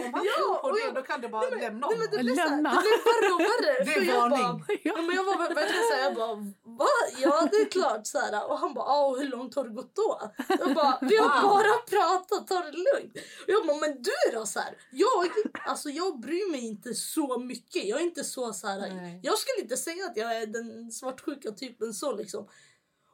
Om 0.00 0.14
han 0.14 0.24
Ja, 0.24 0.32
tror 0.36 0.54
på 0.62 0.70
det, 0.76 0.80
jag- 0.80 0.94
då 0.94 1.02
kan 1.02 1.20
du 1.20 1.28
bara 1.28 1.50
lämna 1.50 1.86
Nej, 1.88 1.98
men 1.98 2.10
det 2.10 2.16
honom. 2.16 2.34
Lämna. 2.36 2.70
det 2.70 2.80
blir 2.80 2.98
värre 3.04 3.32
och 3.34 3.40
värre. 3.40 3.84
Det 3.84 3.90
är 3.90 4.00
för 4.00 4.06
jag 4.06 4.30
varning. 4.30 4.64
Bara, 4.84 5.02
men 5.02 5.16
jag 5.16 5.24
verkligen 5.54 6.14
bara 6.14 6.34
va? 6.78 6.86
Ja 7.18 7.48
det 7.50 7.56
är 7.56 7.68
klart 7.70 8.06
så 8.06 8.18
här. 8.18 8.50
Och 8.50 8.58
han 8.58 8.74
bara, 8.74 8.84
ah, 8.84 9.16
hur 9.16 9.28
långt 9.28 9.54
har 9.54 9.64
det 9.64 9.70
gått 9.70 9.94
då? 9.94 10.20
Jag 10.48 10.74
bara, 10.74 10.98
vi 11.02 11.16
har 11.16 11.42
bara 11.42 11.72
pratat, 11.90 12.48
ta 12.48 12.54
det 12.60 12.70
lugnt. 12.72 13.12
Och 13.16 13.48
jag 13.50 13.66
bara, 13.66 13.76
men 13.76 14.02
du 14.02 14.10
då? 14.32 14.46
Så 14.46 14.60
här, 14.60 14.74
jag, 14.90 15.28
alltså, 15.66 15.88
jag 15.90 16.20
bryr 16.20 16.50
mig 16.50 16.60
inte 16.66 16.94
så 16.94 17.38
mycket. 17.38 17.84
Jag 17.84 18.00
är 18.00 18.04
inte 18.04 18.24
så 18.24 18.52
så 18.52 18.66
här. 18.66 18.78
Nej. 18.80 19.20
Jag 19.22 19.38
skulle 19.38 19.62
inte 19.62 19.76
säga 19.76 20.04
att 20.06 20.16
jag 20.16 20.36
är 20.36 20.46
den 20.46 20.91
svartsjuka 20.92 21.50
typen 21.50 21.94
så 21.94 22.16
liksom. 22.16 22.48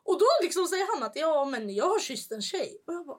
Och 0.02 0.18
då 0.18 0.26
liksom 0.42 0.66
säger 0.66 0.94
han 0.94 1.06
att 1.06 1.16
ja 1.16 1.44
men 1.44 1.74
jag 1.74 1.88
har 1.88 2.00
kysst 2.00 2.32
en 2.32 2.42
tjej. 2.42 2.82
Och 2.86 2.94
jag 2.94 3.06
bara, 3.06 3.18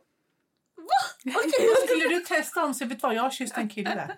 va? 0.77 1.01
Då 1.23 1.85
skulle 1.85 2.07
du 2.07 2.19
testa 2.19 2.73
säga, 2.73 2.87
vet 2.87 2.97
du 2.97 3.07
vad, 3.07 3.15
jag 3.15 3.21
har 3.21 3.31
kysst 3.31 3.57
en 3.57 3.69
kille. 3.69 4.17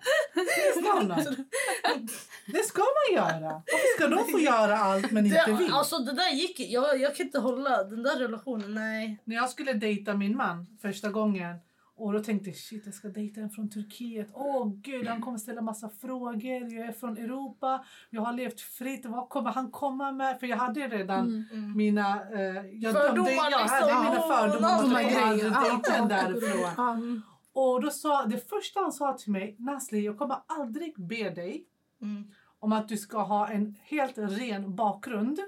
Det 2.46 2.64
ska 2.64 2.80
man 2.82 3.16
göra. 3.16 3.62
Varför 3.72 3.96
ska 3.96 4.08
de 4.08 4.32
få 4.32 4.38
göra 4.38 4.78
allt 4.78 5.10
men 5.10 5.26
inte 5.26 5.44
vi? 5.58 5.66
Det, 5.66 5.72
alltså 5.72 5.98
det 5.98 6.12
där 6.12 6.30
gick 6.30 6.60
jag, 6.60 7.00
jag 7.00 7.16
kan 7.16 7.26
inte 7.26 7.38
hålla 7.38 7.84
den 7.84 8.02
där 8.02 8.16
relationen, 8.16 8.74
nej. 8.74 9.18
När 9.24 9.36
jag 9.36 9.50
skulle 9.50 9.72
dejta 9.72 10.14
min 10.14 10.36
man 10.36 10.78
första 10.82 11.08
gången 11.08 11.56
och 12.04 12.12
då 12.12 12.20
tänkte 12.20 12.50
jag 12.50 12.56
shit 12.56 12.82
jag 12.86 12.94
ska 12.94 13.08
dejta 13.08 13.40
en 13.40 13.50
från 13.50 13.70
Turkiet. 13.70 14.28
Åh 14.32 14.72
gud 14.74 15.06
han 15.06 15.20
kommer 15.22 15.38
ställa 15.38 15.62
massa 15.62 15.88
frågor. 15.88 16.72
Jag 16.72 16.86
är 16.88 16.92
från 16.92 17.16
Europa. 17.16 17.84
Jag 18.10 18.22
har 18.22 18.32
levt 18.32 18.60
fritt. 18.60 19.06
Vad 19.06 19.28
kommer 19.28 19.50
han 19.50 19.70
komma 19.70 20.12
med? 20.12 20.40
För 20.40 20.46
jag 20.46 20.56
hade 20.56 20.88
redan 20.88 21.44
mina... 21.76 22.30
Eh, 22.32 22.66
jag, 22.72 22.92
Fördomar 22.92 23.24
det, 23.24 23.32
jag 23.32 23.58
hade 23.58 23.86
liksom. 23.86 24.04
mina 24.04 24.20
fördomar. 24.20 25.02
här 25.02 25.34
jag 25.44 25.50
hade 25.50 25.68
dejten 25.70 26.08
därifrån. 26.08 26.70
Ja. 26.76 26.98
Och 27.54 27.82
då 27.82 27.90
sa, 27.90 28.24
det 28.26 28.48
första 28.48 28.80
han 28.80 28.92
sa 28.92 29.12
till 29.12 29.32
mig, 29.32 29.56
Nasli 29.58 30.04
jag 30.04 30.18
kommer 30.18 30.36
aldrig 30.46 30.94
be 31.06 31.30
dig 31.30 31.66
Mm. 32.02 32.24
om 32.58 32.72
att 32.72 32.88
du 32.88 32.96
ska 32.96 33.22
ha 33.22 33.48
en 33.48 33.76
helt 33.82 34.18
ren 34.18 34.74
bakgrund 34.76 35.38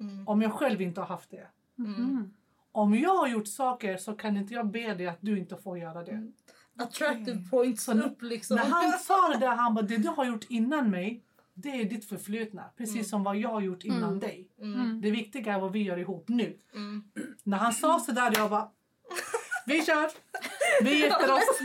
Mm. 0.00 0.28
om 0.28 0.42
jag 0.42 0.52
själv 0.52 0.80
inte 0.80 1.00
har 1.00 1.06
haft 1.08 1.30
det. 1.30 1.46
Mm. 1.78 2.34
Om 2.78 2.94
jag 2.94 3.14
har 3.16 3.28
gjort 3.28 3.48
saker 3.48 3.96
så 3.96 4.12
kan 4.14 4.36
inte 4.36 4.54
jag 4.54 4.70
be 4.70 4.94
dig 4.94 5.06
att 5.06 5.18
du 5.20 5.38
inte 5.38 5.56
får 5.56 5.78
göra 5.78 6.04
det. 6.04 6.10
Mm. 6.12 6.32
Attractive 6.78 7.48
points 7.50 7.84
Så 7.84 7.92
upp 7.92 8.22
liksom. 8.22 8.56
När 8.56 8.64
han 8.64 8.92
sa 8.98 9.28
det 9.28 9.38
där, 9.38 9.56
han 9.56 9.74
bara, 9.74 9.82
det 9.82 9.96
du 9.96 10.08
har 10.08 10.24
gjort 10.24 10.44
innan 10.48 10.90
mig, 10.90 11.24
det 11.54 11.68
är 11.68 11.84
ditt 11.84 12.04
förflutna. 12.08 12.64
Precis 12.76 13.10
som 13.10 13.24
vad 13.24 13.36
jag 13.36 13.48
har 13.48 13.60
gjort 13.60 13.84
innan 13.84 14.02
Mm. 14.04 14.20
dig. 14.20 14.48
Mm. 14.60 15.00
Det 15.00 15.10
viktiga 15.10 15.54
är 15.54 15.60
vad 15.60 15.72
vi 15.72 15.82
gör 15.82 15.98
ihop 15.98 16.28
nu. 16.28 16.58
Mm. 16.74 17.04
När 17.42 17.56
han 17.58 17.72
sa 17.72 18.00
så 18.00 18.12
där, 18.12 18.32
jag 18.36 18.50
bara, 18.50 18.68
vi 19.66 19.82
kör! 19.84 20.10
Vi 20.84 20.90
gifter 21.04 21.32
oss! 21.32 21.60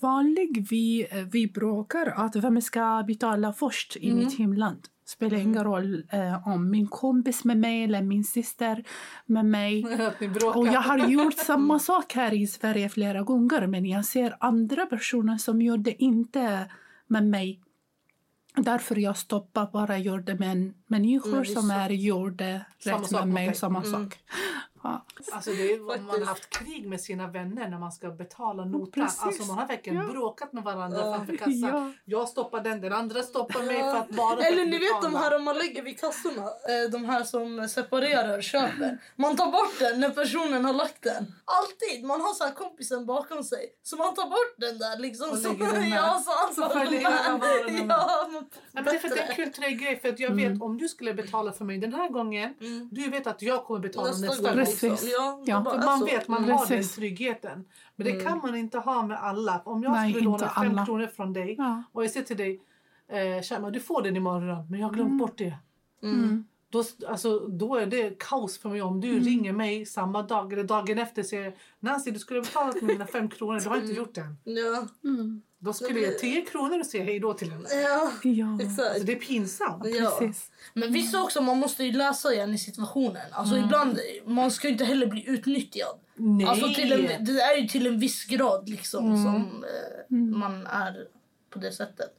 Vanlig 0.00 0.66
vi, 0.70 1.06
vi 1.32 1.46
bråkar 1.46 2.06
att 2.06 2.36
vem 2.36 2.60
ska 2.60 3.04
betala 3.06 3.52
först 3.52 3.96
i 3.96 4.10
Mm. 4.10 4.24
mitt 4.24 4.38
hemland. 4.38 4.88
Spelar 5.10 5.38
ingen 5.38 5.64
roll 5.64 6.04
eh, 6.12 6.48
om 6.48 6.70
min 6.70 6.86
kompis 6.86 7.44
med 7.44 7.56
mig 7.56 7.84
eller 7.84 8.02
min 8.02 8.24
syster 8.24 8.84
med 9.26 9.44
mig. 9.44 9.84
Och 10.54 10.66
jag 10.66 10.80
har 10.80 10.98
gjort 11.08 11.34
samma 11.38 11.78
sak 11.78 12.12
här 12.14 12.32
i 12.34 12.46
Sverige 12.46 12.88
flera 12.88 13.22
gånger 13.22 13.66
men 13.66 13.86
jag 13.86 14.04
ser 14.04 14.36
andra 14.40 14.86
personer 14.86 15.36
som 15.38 15.62
gör 15.62 15.76
det 15.78 16.02
inte 16.02 16.70
med 17.06 17.26
mig. 17.26 17.60
Därför 18.56 18.96
jag 18.96 19.16
stoppar 19.16 19.70
bara 19.72 19.98
gör 19.98 20.18
det 20.18 20.34
med 20.34 20.74
människor 20.86 21.40
är 21.40 21.44
som 21.44 21.70
är 21.70 21.90
gjorde 21.90 22.66
rätt 22.84 23.10
med 23.10 23.28
mig. 23.28 23.54
Samma 23.54 23.78
Mm. 23.78 23.92
sak. 23.92 24.18
Ja. 24.82 25.04
Alltså 25.32 25.50
det 25.50 25.72
är 25.72 25.78
vad 25.78 26.00
man 26.00 26.18
har 26.20 26.26
haft 26.26 26.50
krig 26.50 26.88
med 26.88 27.00
sina 27.00 27.26
vänner 27.26 27.68
när 27.68 27.78
man 27.78 27.92
ska 27.92 28.10
betala 28.10 28.64
notan. 28.64 28.90
precis. 29.04 29.22
Alltså 29.22 29.42
man 29.44 29.58
har 29.58 29.66
verkligen 29.66 29.98
Ja. 30.02 30.12
bråkat 30.12 30.52
med 30.52 30.64
varandra 30.64 30.98
Ja. 31.00 31.14
framför 31.16 31.36
kassan. 31.36 31.60
Ja. 31.62 31.92
Jag 32.04 32.28
stoppar 32.28 32.60
den, 32.60 32.80
den 32.80 32.92
andra 32.92 33.22
stoppar 33.22 33.62
mig 33.62 33.80
för 33.80 33.96
att 33.96 34.08
bara 34.08 34.36
för 34.36 34.44
Eller 34.44 34.64
ni 34.64 34.78
vet 34.78 35.02
de 35.02 35.14
här 35.14 35.38
man 35.38 35.58
lägger 35.58 35.82
vid 35.82 36.00
kassorna, 36.00 36.42
eh, 36.42 36.90
de 36.92 37.04
här 37.04 37.24
som 37.24 37.68
separerar 37.68 38.40
köper. 38.40 38.98
Man 39.16 39.36
tar 39.36 39.46
bort 39.52 39.78
den 39.78 40.00
när 40.00 40.10
personen 40.10 40.64
har 40.64 40.72
lagt 40.72 41.02
den. 41.02 41.34
Alltid! 41.44 42.04
Man 42.04 42.20
har 42.20 42.32
så 42.34 42.44
här 42.44 42.52
kompisen 42.52 43.06
bakom 43.06 43.44
sig. 43.44 43.66
Så 43.82 43.96
man 43.96 44.14
tar 44.14 44.24
bort 44.30 44.54
den 44.56 44.78
där 44.78 44.98
liksom. 44.98 45.30
Och 45.30 45.38
Så, 45.38 45.48
lägger 45.48 45.72
den 45.72 45.88
ja, 46.00 46.22
så 46.24 46.30
han 46.30 46.54
Så 46.54 46.60
tar 46.62 46.68
följer 46.84 47.00
den 47.00 47.86
med. 47.86 47.96
Ja, 47.96 48.28
men 48.72 48.84
det 48.84 48.90
är 48.90 48.98
för 48.98 49.08
det 49.08 49.20
är 49.20 49.28
en 49.28 49.34
kulturell 49.34 49.72
grej. 49.72 50.00
För 50.00 50.08
att 50.08 50.18
jag 50.18 50.30
vet 50.30 50.62
om 50.62 50.78
du 50.78 50.88
skulle 50.88 51.14
betala 51.14 51.52
för 51.52 51.64
mig 51.64 51.78
den 51.78 51.92
här 51.94 52.08
gången. 52.08 52.54
Mm. 52.60 52.88
Du 52.92 53.10
vet 53.10 53.26
att 53.26 53.42
jag 53.42 53.64
kommer 53.64 53.80
betala 53.80 54.08
nästa, 54.08 54.26
Nästa 54.26 54.42
gång 54.42 54.56
gång. 54.64 54.69
Precis. 54.70 55.12
Ja, 55.18 55.42
Ja. 55.46 55.60
bara 55.60 55.78
För 55.80 55.86
man 55.86 55.98
så. 55.98 56.04
vet, 56.04 56.28
man 56.28 56.44
Mm. 56.44 56.56
har 56.56 56.66
den 56.66 56.82
tryggheten. 56.84 57.64
Men 57.96 58.04
det 58.06 58.12
Mm. 58.12 58.24
kan 58.26 58.38
man 58.38 58.54
inte 58.54 58.78
ha 58.78 59.06
med 59.06 59.22
alla. 59.22 59.62
Om 59.64 59.82
jag 59.82 59.92
Nej, 59.92 60.10
skulle 60.12 60.24
låna 60.24 60.38
fem 60.48 60.70
alla. 60.70 60.86
kronor 60.86 61.06
från 61.06 61.32
dig 61.32 61.54
Ja. 61.58 61.82
och 61.92 62.04
jag 62.04 62.10
säger 62.10 62.26
till 62.26 62.36
dig 62.36 62.60
eh, 63.08 63.42
Shama, 63.42 63.70
du 63.70 63.80
får 63.80 64.02
den 64.02 64.16
imorgon 64.16 64.66
men 64.70 64.80
jag 64.80 64.86
har 64.86 64.94
glömt 64.94 65.18
bort 65.18 65.38
det. 65.38 65.54
Mm. 66.02 66.44
Då, 66.70 66.84
alltså, 67.08 67.38
då 67.38 67.76
är 67.76 67.86
det 67.86 68.18
kaos 68.18 68.58
för 68.58 68.68
mig 68.68 68.82
om 68.82 69.00
du 69.00 69.10
Mm. 69.10 69.24
ringer 69.24 69.52
mig 69.52 69.86
samma 69.86 70.22
dag 70.22 70.52
eller 70.52 70.64
dagen 70.64 70.98
efter 70.98 71.22
och 71.22 71.26
säger 71.26 71.54
Nancy 71.80 72.10
du 72.10 72.18
skulle 72.18 72.40
betala 72.40 72.72
för 72.72 72.86
mina 72.86 73.06
fem 73.06 73.28
kronor, 73.28 73.60
du 73.60 73.68
har 73.68 73.76
inte 73.76 73.92
gjort 73.92 74.14
det 74.14 74.20
än. 74.20 74.36
Ja. 74.44 74.86
Mm. 75.60 75.66
Då 75.66 75.72
skulle 75.72 76.00
jag 76.00 76.18
tio 76.18 76.42
kronor 76.42 76.80
och 76.80 76.86
säga 76.86 77.04
hej 77.04 77.20
då 77.20 77.34
till 77.34 77.50
henne. 77.50 77.68
ja, 77.74 78.12
Ja, 78.22 78.58
exakt. 78.62 78.88
Alltså, 78.88 79.04
det 79.04 79.12
är 79.12 79.16
pinsamt. 79.16 79.84
Ja. 79.86 80.16
precis. 80.18 80.50
Men 80.74 80.92
vissa 80.92 81.22
också, 81.22 81.40
man 81.40 81.58
måste 81.58 81.84
ju 81.84 81.92
läsa 81.92 82.34
igen 82.34 82.54
i 82.54 82.58
situationen. 82.58 83.22
Alltså 83.32 83.56
ibland, 83.56 83.98
man 84.24 84.50
ska 84.50 84.66
ju 84.66 84.72
inte 84.72 84.84
heller 84.84 85.06
bli 85.06 85.28
utnyttjad. 85.28 86.00
Nej! 86.14 86.46
Alltså 86.46 86.68
till 86.74 86.92
en, 86.92 87.24
det 87.24 87.40
är 87.40 87.56
ju 87.56 87.68
till 87.68 87.86
en 87.86 87.98
viss 87.98 88.24
grad 88.24 88.68
liksom 88.68 89.06
Mm. 89.06 89.22
som 89.24 89.64
eh, 89.64 90.16
man 90.16 90.66
är 90.66 91.06
på 91.50 91.58
det 91.58 91.72
sättet. 91.72 92.10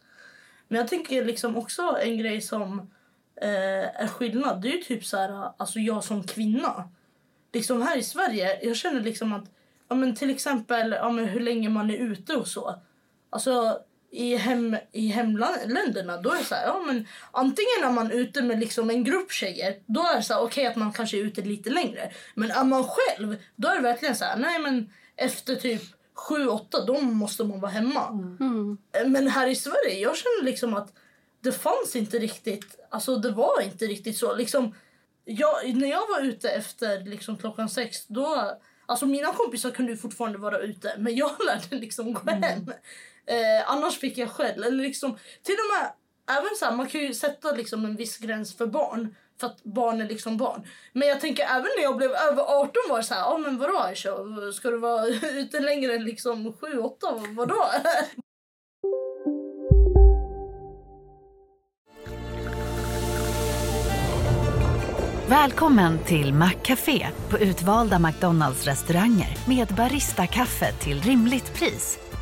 Men 0.68 0.78
jag 0.80 0.88
tänker 0.88 1.26
liksom 1.26 1.58
också 1.58 1.98
en 2.02 2.18
grej 2.18 2.42
som 2.42 2.80
eh, 3.42 4.02
är 4.04 4.08
skillnad. 4.08 4.62
Det 4.62 4.68
är 4.68 4.78
ju 4.78 4.84
typ 4.84 5.06
så 5.06 5.18
här, 5.18 5.52
alltså 5.58 5.80
jag 5.80 6.04
som 6.04 6.24
kvinna. 6.24 6.90
Liksom 7.54 7.82
här 7.82 7.98
i 7.98 8.04
Sverige, 8.04 8.66
jag 8.66 8.76
känner 8.78 9.02
liksom 9.02 9.34
att 9.34 9.46
ja, 9.90 9.96
men 9.96 10.16
till 10.16 10.30
exempel 10.30 10.92
ja, 10.92 11.10
men 11.12 11.26
hur 11.26 11.40
länge 11.40 11.70
man 11.70 11.90
är 11.90 11.98
ute 11.98 12.36
och 12.36 12.48
så. 12.48 12.76
Alltså 13.32 13.80
i, 14.12 14.36
hem, 14.36 14.78
i 14.92 15.08
hemländerna 15.08 16.18
då 16.18 16.32
är 16.32 16.38
det 16.38 16.44
så 16.44 16.56
här, 16.56 16.66
ja 16.66 16.84
men 16.88 17.08
antingen 17.32 17.84
är 17.84 17.92
man 17.92 18.12
ute 18.12 18.42
med 18.42 18.60
liksom 18.60 18.90
en 18.90 19.04
grupp 19.04 19.32
tjejer, 19.32 19.76
då 19.86 20.02
är 20.02 20.16
det 20.16 20.24
så 20.24 20.34
här 20.34 20.42
okej 20.42 20.66
att 20.66 20.76
man 20.76 20.94
kanske 20.94 21.18
är 21.18 21.24
ute 21.24 21.42
lite 21.42 21.70
längre. 21.70 22.12
Men 22.36 22.52
är 22.52 22.64
man 22.64 22.84
själv, 22.84 23.36
då 23.56 23.68
är 23.68 23.76
det 23.76 23.82
verkligen 23.82 24.16
så 24.16 24.26
här, 24.26 24.38
nej 24.38 24.60
men 24.60 24.90
efter 25.16 25.56
typ 25.56 25.82
sju 26.14 26.48
åtta 26.48 26.86
då 26.86 27.02
måste 27.02 27.44
man 27.44 27.60
vara 27.60 27.72
hemma. 27.72 28.08
Mm. 28.40 28.78
Men 29.06 29.28
här 29.28 29.48
i 29.48 29.56
Sverige, 29.56 30.00
jag 30.00 30.18
känner 30.18 30.44
liksom 30.44 30.74
att 30.74 30.94
det 31.42 31.52
fanns 31.52 31.96
inte 31.96 32.20
riktigt, 32.20 32.80
alltså 32.90 33.16
det 33.16 33.32
var 33.32 33.62
inte 33.62 33.86
riktigt 33.86 34.18
så. 34.18 34.36
Liksom, 34.36 34.76
jag, 35.26 35.76
när 35.76 35.88
jag 35.88 36.08
var 36.08 36.22
ute 36.22 36.50
efter 36.50 37.00
liksom 37.06 37.38
klockan 37.38 37.70
sex, 37.70 38.08
då, 38.08 38.58
alltså 38.86 39.06
mina 39.06 39.34
kompisar 39.34 39.72
kunde 39.72 39.98
fortfarande 39.98 40.38
vara 40.38 40.60
ute, 40.60 40.96
men 40.98 41.16
jag 41.16 41.32
lärde 41.46 41.76
liksom 41.76 42.14
gå 42.14 42.32
hem. 42.32 42.72
Eh, 43.26 43.72
annars 43.72 44.00
fick 44.00 44.18
jag 44.18 44.30
skäll. 44.30 44.64
Eller 44.64 44.84
liksom, 44.84 45.18
till 45.44 45.56
och 45.56 45.82
med, 45.82 45.92
även 46.38 46.56
så 46.60 46.66
här, 46.66 46.72
man 46.72 46.88
kan 46.88 47.02
ju 47.02 47.14
sätta 47.14 47.52
liksom 47.52 47.86
en 47.86 47.96
viss 47.96 48.18
gräns 48.18 48.58
för 48.58 48.66
barn. 48.66 49.16
För 49.40 49.48
att 49.48 49.64
barn 49.64 50.02
är 50.02 50.08
liksom 50.08 50.38
barn. 50.38 50.68
Men 50.94 51.08
jag 51.08 51.22
tänker 51.22 51.44
även 51.44 51.68
när 51.78 51.84
jag 51.84 51.98
blev 51.98 52.12
över 52.12 52.44
18 52.44 52.74
var 52.90 52.98
det 52.98 53.04
så 53.04 53.14
här, 53.14 53.22
ja 53.22 53.28
ah, 53.28 53.38
men 53.38 53.58
vadå 53.58 53.78
Aisha? 53.78 54.12
Ska 54.54 54.72
du 54.72 54.78
vara 54.78 55.08
ute 55.24 55.60
längre 55.60 55.96
än 55.96 56.04
liksom 56.04 56.54
7-8? 56.54 57.36
Vadå? 57.36 57.66
Välkommen 65.32 66.00
till 66.00 66.34
Maccafé 66.34 67.08
på 67.30 67.40
utvalda 67.40 68.00
McDonalds 68.00 68.66
restauranger 68.66 69.38
med 69.48 69.68
Baristakaffe 69.68 70.72
till 70.72 71.02
rimligt 71.02 71.54
pris. 71.54 72.01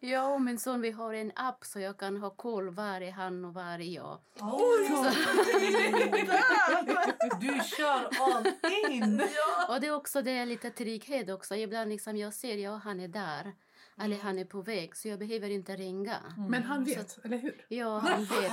Jag 0.00 0.34
och 0.34 0.40
min 0.40 0.58
son 0.58 0.80
vi 0.80 0.90
har 0.90 1.14
en 1.14 1.32
app 1.34 1.64
så 1.64 1.80
jag 1.80 1.98
kan 1.98 2.16
ha 2.16 2.30
koll 2.30 2.70
var 2.70 3.00
är 3.00 3.10
han 3.10 3.44
och 3.44 3.54
var 3.54 3.62
är 3.62 3.78
jag. 3.78 4.18
Du 7.40 7.60
kör 7.76 8.08
all 8.20 8.46
in! 8.90 9.22
Och 9.68 9.80
det 9.80 9.86
är 9.86 9.94
också 9.94 10.22
det 10.22 10.30
är 10.30 10.46
lite 10.46 10.70
trygghet 10.70 11.30
också. 11.30 11.54
Ibland 11.54 11.90
liksom 11.90 12.16
jag 12.16 12.34
ser 12.34 12.56
ja 12.56 12.80
han 12.84 13.00
är 13.00 13.08
där. 13.08 13.52
Eller 14.04 14.18
han 14.22 14.38
är 14.38 14.44
på 14.44 14.62
väg 14.62 14.96
så 14.96 15.08
jag 15.08 15.18
behöver 15.18 15.50
inte 15.50 15.76
ringa. 15.76 16.16
Men 16.48 16.62
han 16.62 16.84
vet, 16.84 17.18
eller 17.24 17.38
hur? 17.38 17.64
Ja, 17.68 17.98
han 17.98 18.20
vet. 18.20 18.52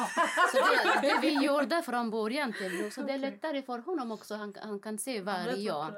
Så 0.52 0.58
det, 0.58 1.08
det 1.08 1.18
vi 1.22 1.46
gjorde 1.46 1.82
från 1.86 2.10
början 2.12 2.54
till 2.54 2.72
nu. 2.82 2.92
Så 2.92 3.02
det 3.02 3.14
är 3.14 3.18
lättare 3.18 3.62
för 3.62 3.80
honom 3.80 4.12
också. 4.12 4.36
Han, 4.36 4.54
han 4.62 4.80
kan 4.80 4.98
se 4.98 5.22
var 5.22 5.34
är 5.34 5.58
jag. 5.58 5.94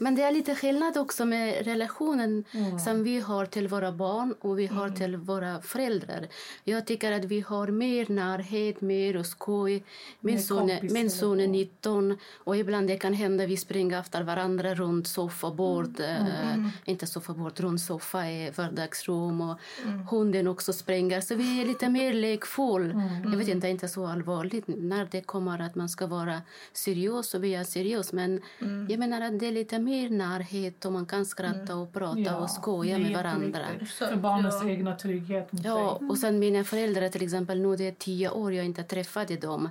Men 0.00 0.14
det 0.14 0.22
är 0.22 0.32
lite 0.32 0.54
skillnad 0.54 0.96
också 0.96 1.24
med 1.24 1.64
relationen 1.66 2.44
som 2.84 3.04
vi 3.04 3.20
har 3.20 3.46
till 3.46 3.68
våra 3.68 3.92
barn 3.92 4.34
och 4.40 4.58
vi 4.58 4.66
har 4.66 4.90
till 4.90 5.16
våra 5.16 5.62
föräldrar. 5.62 6.28
Jag 6.64 6.86
tycker 6.86 7.12
att 7.12 7.24
vi 7.24 7.40
har 7.40 7.68
mer 7.68 8.06
närhet, 8.08 8.80
mer 8.80 9.22
skoj. 9.22 9.84
Min, 10.20 10.42
son, 10.42 10.70
är- 10.70 10.82
min 10.82 11.10
son 11.10 11.40
är 11.40 11.48
19 11.48 12.18
och 12.44 12.56
ibland 12.56 12.88
det 12.88 12.96
kan 12.96 13.14
hända 13.14 13.46
vi 13.46 13.56
springer 13.56 14.00
efter 14.00 14.22
varandra 14.22 14.74
runt 14.74 15.06
soffabord. 15.08 16.00
Eh, 16.00 16.66
inte 16.84 17.06
soffabord, 17.06 17.60
runt 17.60 17.80
soffa 17.80 18.26
vardagsrum 18.70 19.40
och 19.40 19.58
hunden 20.10 20.46
också 20.46 20.72
springer. 20.72 21.20
Så 21.20 21.34
vi 21.34 21.60
är 21.60 21.66
lite 21.66 21.88
mer 21.88 22.12
lekfull. 22.12 22.94
Jag 23.24 23.36
vet 23.36 23.48
inte, 23.48 23.68
inte 23.68 23.88
så 23.88 24.06
allvarligt 24.06 24.64
när 24.66 25.08
det 25.10 25.20
kommer 25.20 25.62
att 25.62 25.74
man 25.74 25.88
ska 25.88 26.06
vara 26.06 26.42
seriös 26.72 27.34
och 27.34 27.44
vi 27.44 27.54
är 27.54 27.64
seriös. 27.64 28.12
Men 28.12 28.40
jag 28.88 28.98
menar 28.98 29.20
att 29.20 29.40
det 29.40 29.46
är 29.46 29.52
lite 29.52 29.78
mer 29.78 30.10
närhet 30.10 30.84
och 30.84 30.92
man 30.92 31.06
kan 31.06 31.26
skratta 31.26 31.76
och 31.76 31.92
prata 31.92 32.36
och 32.36 32.50
skoja 32.50 32.98
det 32.98 33.04
är 33.04 33.08
med 33.08 33.16
varandra. 33.16 33.60
För 33.98 34.16
barnens 34.16 34.64
egna 34.64 34.96
trygghet. 34.96 35.48
Ja, 35.64 36.00
och 36.08 36.18
sen 36.18 36.38
mina 36.38 36.64
föräldrar 36.64 37.08
till 37.08 37.22
exempel, 37.22 37.60
nu 37.60 37.76
det 37.76 37.88
är 37.88 37.94
tio 37.98 38.30
år 38.30 38.52
jag 38.52 38.64
inte 38.64 38.82
träffade 38.82 39.36
dem. 39.36 39.68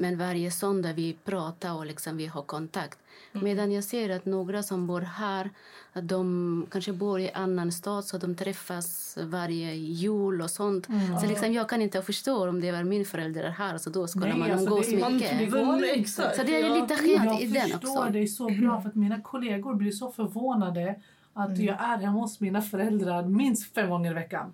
Men 0.00 0.18
varje 0.18 0.50
söndag 0.50 0.92
vi 0.92 1.16
pratar 1.24 1.74
och 1.74 1.86
liksom 1.86 2.16
vi 2.16 2.26
har 2.26 2.42
kontakt. 2.42 2.98
Medan 3.32 3.72
jag 3.72 3.84
ser 3.84 4.10
att 4.10 4.24
några 4.26 4.62
som 4.62 4.86
bor 4.86 5.00
här, 5.00 5.50
att 5.92 6.08
de 6.08 6.66
kanske 6.70 6.92
bor 6.92 7.20
i 7.20 7.30
annan 7.30 7.72
stad 7.72 8.04
så 8.04 8.18
de 8.18 8.34
träffas 8.34 9.18
varje 9.22 9.74
jul 9.74 10.42
och 10.42 10.50
sånt. 10.50 10.86
Så 11.20 11.26
liksom 11.26 11.52
jag 11.52 11.68
kan 11.68 11.82
inte 11.82 12.02
förstå 12.02 12.48
om 12.48 12.60
det 12.60 12.72
var 12.72 12.84
min 12.84 13.04
förälder 13.04 13.50
här 13.50 13.78
så 13.78 13.90
då 13.90 14.06
skulle 14.06 14.28
Nej, 14.28 14.38
man 14.38 14.50
alltså, 14.50 14.66
umgås 14.66 14.88
mycket. 14.88 15.50
det. 15.80 15.90
Exakt. 15.90 16.36
Så 16.36 16.42
det 16.42 16.60
är 16.60 16.68
ja. 16.68 16.82
lite 16.82 16.96
skillnad 16.96 17.26
Jag 17.26 17.42
i 17.42 17.46
den 17.46 17.68
förstår 17.68 17.98
också. 17.98 18.12
dig 18.12 18.26
så 18.26 18.48
bra 18.48 18.80
för 18.80 18.88
att 18.88 18.94
mina 18.94 19.20
kollegor 19.20 19.74
blir 19.74 19.90
så 19.92 20.10
förvånade 20.10 20.94
att 21.32 21.58
jag 21.58 21.76
är 21.80 21.98
hemma 21.98 22.20
hos 22.20 22.40
mina 22.40 22.62
föräldrar 22.62 23.22
minst 23.22 23.74
fem 23.74 23.90
gånger 23.90 24.10
i 24.10 24.14
veckan. 24.14 24.52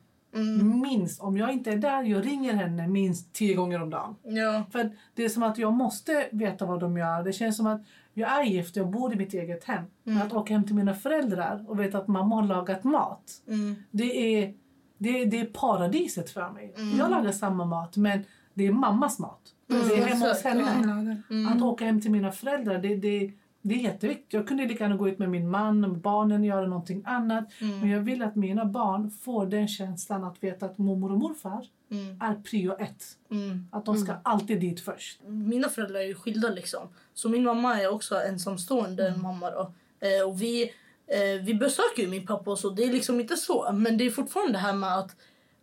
Minst. 0.83 1.21
Om 1.21 1.37
jag 1.37 1.53
inte 1.53 1.71
är 1.71 1.77
där, 1.77 2.03
jag 2.03 2.27
ringer 2.27 2.53
henne 2.53 2.89
minst 2.89 3.33
tio 3.33 3.55
gånger 3.55 3.83
om 3.83 3.91
dagen. 3.91 4.17
Ja. 4.23 4.65
För 4.73 4.91
det 5.15 5.25
är 5.25 5.29
som 5.29 5.43
att 5.43 5.59
jag 5.59 5.73
måste 5.73 6.29
veta 6.33 6.67
vad 6.67 6.81
de 6.81 6.97
gör. 6.97 7.23
Det 7.23 7.33
känns 7.33 7.57
som 7.57 7.67
att 7.67 7.81
jag 8.19 8.41
är 8.41 8.43
gift, 8.43 8.77
jag 8.77 8.91
bor 8.91 9.13
i 9.13 9.17
mitt 9.17 9.35
eget 9.35 9.65
hem. 9.65 9.85
Men 10.03 10.23
att 10.23 10.33
åka 10.33 10.55
hem 10.55 10.65
till 10.65 10.75
mina 10.75 10.95
föräldrar 10.95 11.65
och 11.69 11.81
veta 11.81 11.99
att 11.99 12.09
mamma 12.09 12.35
har 12.35 12.43
lagat 12.43 12.85
mat. 12.85 13.43
Mm. 13.49 13.77
Det 13.91 14.39
är, 14.43 14.55
det, 14.99 15.25
det 15.25 15.41
är 15.41 15.45
paradiset 15.45 16.31
för 16.31 16.51
mig. 16.51 16.75
Jag 16.99 17.11
lagar 17.11 17.33
samma 17.33 17.65
mat 17.65 17.97
men 17.97 18.25
det 18.55 18.67
är 18.67 18.73
mammas 18.73 19.19
mat. 19.19 19.41
Mm, 19.71 19.89
det 19.89 19.95
är 19.95 20.07
hemma 20.07 20.29
hos 20.29 20.45
henne. 20.45 20.65
Skillnaden. 20.65 21.23
Att 21.49 21.63
åka 21.63 21.85
hem 21.85 22.01
till 22.01 22.11
mina 22.11 22.33
föräldrar, 22.33 22.79
det, 22.79 22.97
det, 22.97 23.33
det 23.69 23.75
är 23.75 23.79
jätteviktigt. 23.79 24.33
Jag 24.33 24.49
kunde 24.49 24.67
lika 24.67 24.85
gärna 24.85 24.97
gå 24.97 25.09
ut 25.09 25.19
med 25.19 25.31
min 25.31 25.51
man 25.51 25.85
och 25.85 25.91
barnen 25.97 26.41
och 26.41 26.47
göra 26.47 26.67
någonting 26.67 27.03
annat. 27.07 27.45
Mm. 27.61 27.81
Men 27.81 27.89
jag 27.91 28.01
vill 28.01 28.23
att 28.23 28.37
mina 28.37 28.65
barn 28.65 29.11
får 29.11 29.47
den 29.47 29.69
känslan 29.69 30.25
att 30.25 30.43
veta 30.45 30.67
att 30.67 30.79
mormor 30.79 31.13
och 31.13 31.19
morfar 31.19 31.67
Mm. 31.91 32.21
är 32.21 32.35
prio 32.43 32.77
ett. 32.79 33.05
Mm. 33.31 33.69
Att 33.73 33.85
de 33.85 33.97
ska 33.99 34.15
alltid 34.23 34.61
dit 34.61 34.81
först. 34.81 35.21
Mina 35.27 35.69
föräldrar 35.69 36.01
är 36.01 36.05
ju 36.05 36.15
skilda 36.15 36.49
liksom. 36.51 36.89
Så 37.15 37.29
min 37.29 37.45
mamma 37.45 37.81
är 37.83 37.93
också 37.93 38.15
ensamstående 38.21 39.09
Mm. 39.09 39.23
mamma 39.23 39.51
då. 39.51 39.73
Eh, 40.01 40.29
och 40.29 40.43
vi, 40.43 40.63
eh, 41.07 41.45
vi 41.45 41.55
besöker 41.55 42.03
ju 42.03 42.09
min 42.09 42.27
pappa 42.27 42.51
och 42.51 42.59
så. 42.59 42.71
Det 42.71 42.85
är 42.85 42.93
liksom 42.93 43.21
inte 43.21 43.37
så. 43.37 43.73
Men 43.73 43.99
det 43.99 44.07
är 44.07 44.11
fortfarande 44.11 44.53
det 44.53 44.59
här 44.59 44.73
med 44.73 44.99
att 44.99 45.17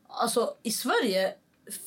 alltså 0.07 0.53
i 0.63 0.71
Sverige 0.71 1.33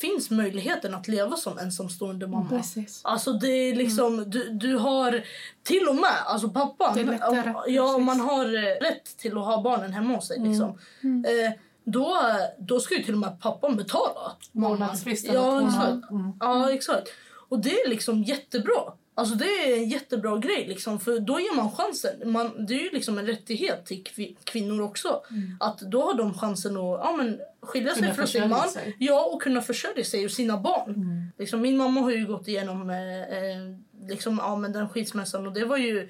finns 0.01 0.31
möjligheten 0.31 0.95
att 0.95 1.09
leva 1.09 1.37
som 1.37 1.59
ensamstående 1.59 2.27
mamma. 2.27 2.49
Precis. 2.49 3.01
Alltså 3.05 3.33
det 3.33 3.49
är 3.49 3.75
liksom, 3.77 4.31
du, 4.31 4.49
du 4.51 4.77
har 4.77 5.25
till 5.63 5.89
och 5.89 5.95
med, 5.95 6.13
alltså 6.27 6.49
pappan, 6.49 6.95
Det 6.95 7.01
är 7.01 7.05
lättare, 7.05 7.51
om- 7.55 7.63
ja, 7.67 7.95
om 7.95 8.05
man 8.05 8.21
har 8.21 8.45
eh, 8.45 8.81
rätt 8.81 9.17
till 9.19 9.39
att 9.39 9.45
ha 9.45 9.63
barnen 9.63 9.93
hemma 9.93 10.15
hos 10.15 10.29
sig 10.29 10.39
liksom. 10.41 10.79
Eh, 11.03 11.53
då, 11.85 12.17
då 12.59 12.81
ska 12.81 12.95
ju 12.97 13.03
till 13.05 13.15
och 13.15 13.21
med 13.21 13.41
pappan 13.41 13.77
betala. 13.77 14.37
mamman. 14.53 14.71
Vårdnadstvisten. 14.71 15.35
Ja, 15.35 15.67
exakt. 15.69 16.11
mm. 16.11 16.33
Ja, 16.41 16.73
exakt. 16.73 17.09
Och 17.49 17.59
det 17.59 17.81
är 17.81 17.89
liksom 17.89 18.23
jättebra. 18.23 18.93
Alltså 19.19 19.35
det 19.35 19.45
är 19.45 19.77
en 19.77 19.89
jättebra 19.89 20.39
grej 20.39 20.67
liksom, 20.69 21.01
för 21.01 21.21
då 21.21 21.41
ger 21.41 21.57
man 21.57 21.71
chansen. 21.71 22.33
Man, 22.33 22.67
det 22.67 22.75
är 22.75 22.83
ju 22.83 22.91
liksom 22.91 23.19
en 23.19 23.27
rättighet 23.27 23.87
till 23.87 24.03
kvi- 24.05 24.37
kvinnor 24.45 24.83
också. 24.83 25.23
Att 25.61 25.79
då 25.79 26.03
har 26.03 26.15
de 26.15 26.35
chansen 26.35 26.77
att 26.77 26.83
ja, 26.83 27.15
men, 27.17 27.41
skilja 27.63 27.95
sig 27.95 28.15
från 28.15 28.27
sin 28.27 28.49
man. 28.49 28.69
sig. 28.69 28.97
Ja, 28.99 29.25
och 29.25 29.43
kunna 29.43 29.63
försörja 29.63 30.05
sig 30.05 30.25
och 30.25 30.31
sina 30.31 30.59
barn. 30.59 30.95
Mm. 30.95 31.33
Liksom, 31.39 31.61
min 31.61 31.77
mamma 31.77 32.01
har 32.01 32.11
ju 32.11 32.27
gått 32.27 32.49
igenom 32.49 32.91
eh, 32.91 33.21
eh, 33.21 34.09
liksom, 34.09 34.39
ja, 34.43 34.57
men 34.57 34.73
den 34.73 34.89
skilsmässan 34.89 35.47
och 35.47 35.53
det 35.53 35.65
var 35.65 35.77
ju 35.77 36.01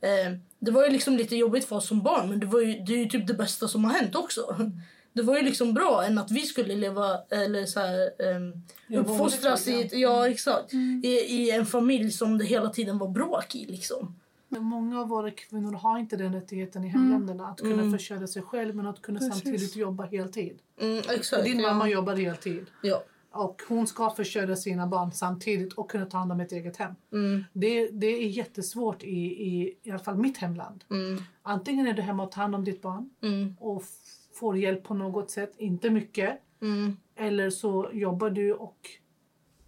eh, 0.00 0.32
det 0.58 0.70
var 0.70 0.84
ju 0.84 0.90
liksom 0.90 1.16
lite 1.16 1.36
jobbigt 1.36 1.64
för 1.64 1.76
oss 1.76 1.88
som 1.88 2.02
barn 2.02 2.28
men 2.28 2.40
det, 2.40 2.46
var 2.46 2.60
ju, 2.60 2.78
det 2.78 2.92
är 2.92 2.98
ju 2.98 3.08
typ 3.08 3.26
det 3.26 3.34
bästa 3.34 3.68
som 3.68 3.84
har 3.84 3.92
hänt 3.92 4.16
också. 4.16 4.70
Det 5.16 5.22
var 5.22 5.36
ju 5.36 5.42
liksom 5.42 5.74
bra 5.74 6.04
än 6.04 6.18
att 6.18 6.30
vi 6.30 6.40
skulle 6.40 6.74
leva 6.76 7.18
eller 7.30 7.66
så 7.66 7.80
här, 7.80 8.10
Ja, 8.86 9.00
uppfostras 9.00 9.68
i, 9.68 9.88
ja, 9.92 10.28
exakt, 10.28 10.74
i, 11.04 11.08
i 11.08 11.50
en 11.50 11.66
familj 11.66 12.10
som 12.12 12.38
det 12.38 12.44
hela 12.44 12.68
tiden 12.70 12.98
var 12.98 13.08
bråk 13.08 13.54
i. 13.54 13.66
Liksom. 13.66 14.14
Men 14.48 14.62
Många 14.62 15.00
av 15.00 15.08
våra 15.08 15.30
kvinnor 15.30 15.72
har 15.72 15.98
inte 15.98 16.16
den 16.16 16.32
rättigheten 16.32 16.84
i 16.84 16.88
hemländerna. 16.88 17.46
Att 17.46 17.60
kunna 17.60 17.72
Mm. 17.82 17.92
försörja 17.92 18.26
sig 18.26 18.42
själv 18.42 18.74
men 18.76 18.86
att 18.86 19.02
kunna 19.02 19.18
Precis. 19.18 19.34
samtidigt 19.42 19.76
jobba 19.76 20.04
heltid. 20.04 20.58
Mm, 20.80 21.02
exakt. 21.10 21.44
Din 21.44 21.60
ja. 21.60 21.68
mamma 21.72 21.88
jobbar 21.88 22.16
heltid. 22.16 22.66
Ja. 22.82 23.02
Och 23.30 23.62
hon 23.68 23.86
ska 23.86 24.10
försörja 24.10 24.56
sina 24.56 24.86
barn 24.86 25.12
samtidigt 25.12 25.72
och 25.72 25.90
kunna 25.90 26.06
ta 26.06 26.18
hand 26.18 26.32
om 26.32 26.40
ett 26.40 26.52
eget 26.52 26.76
hem. 26.76 26.94
Mm, 27.12 27.44
Det, 27.52 27.88
det 27.88 28.06
är 28.06 28.26
jättesvårt 28.28 29.02
i, 29.02 29.08
i, 29.26 29.74
i 29.82 29.90
alla 29.90 29.98
fall 29.98 30.16
mitt 30.16 30.36
hemland. 30.38 30.84
mm, 30.90 31.22
Antingen 31.42 31.86
är 31.86 31.92
du 31.92 32.02
hemma 32.02 32.22
och 32.22 32.32
tar 32.32 32.42
hand 32.42 32.54
om 32.54 32.64
ditt 32.64 32.82
barn 32.82 33.10
mm, 33.22 33.56
och 33.60 33.82
får 34.38 34.58
hjälp 34.58 34.84
på 34.84 34.94
något 34.94 35.30
sätt, 35.30 35.54
inte 35.58 35.90
mycket. 35.90 36.38
mm, 36.62 36.96
Eller 37.16 37.50
så 37.50 37.90
jobbar 37.92 38.30
du 38.30 38.52
och 38.52 38.88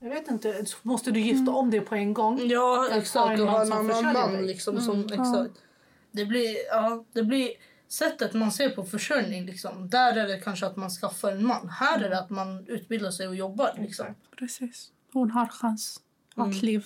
jag 0.00 0.10
vet 0.10 0.28
inte, 0.30 0.64
måste 0.82 1.10
du 1.10 1.20
gifta 1.20 1.52
om 1.52 1.70
dig 1.70 1.80
på 1.80 1.94
en 1.94 2.14
gång. 2.14 2.40
Ja, 2.48 2.88
exakt. 2.92 3.40
en 3.40 3.40
Och 3.40 3.46
man 3.46 3.54
ha 3.54 3.60
en 3.60 3.66
som 3.94 4.06
annan 4.06 4.32
man. 4.32 4.46
Liksom, 4.46 4.80
som, 4.80 5.06
ja. 5.08 5.14
exakt. 5.14 5.62
Det, 6.10 6.26
blir, 6.26 6.56
ja, 6.70 7.04
det 7.12 7.22
blir 7.22 7.50
sättet 7.88 8.34
man 8.34 8.52
ser 8.52 8.70
på 8.70 8.84
försörjning. 8.84 9.46
Liksom. 9.46 9.90
Där 9.90 10.16
är 10.16 10.28
det 10.28 10.40
kanske 10.40 10.66
att 10.66 10.76
man 10.76 10.90
skaffar 10.90 11.32
en 11.32 11.46
man. 11.46 11.68
Här 11.68 12.00
är 12.04 12.10
det 12.10 12.18
att 12.18 12.30
man 12.30 12.66
utbildar 12.66 13.10
sig 13.10 13.28
och 13.28 13.36
jobbar. 13.36 13.70
Liksom. 13.78 14.06
Precis. 14.38 14.92
Hon 15.12 15.30
har 15.30 15.46
chans 15.46 16.00
Mm. 16.36 16.50
att 16.50 16.62
leva 16.62 16.84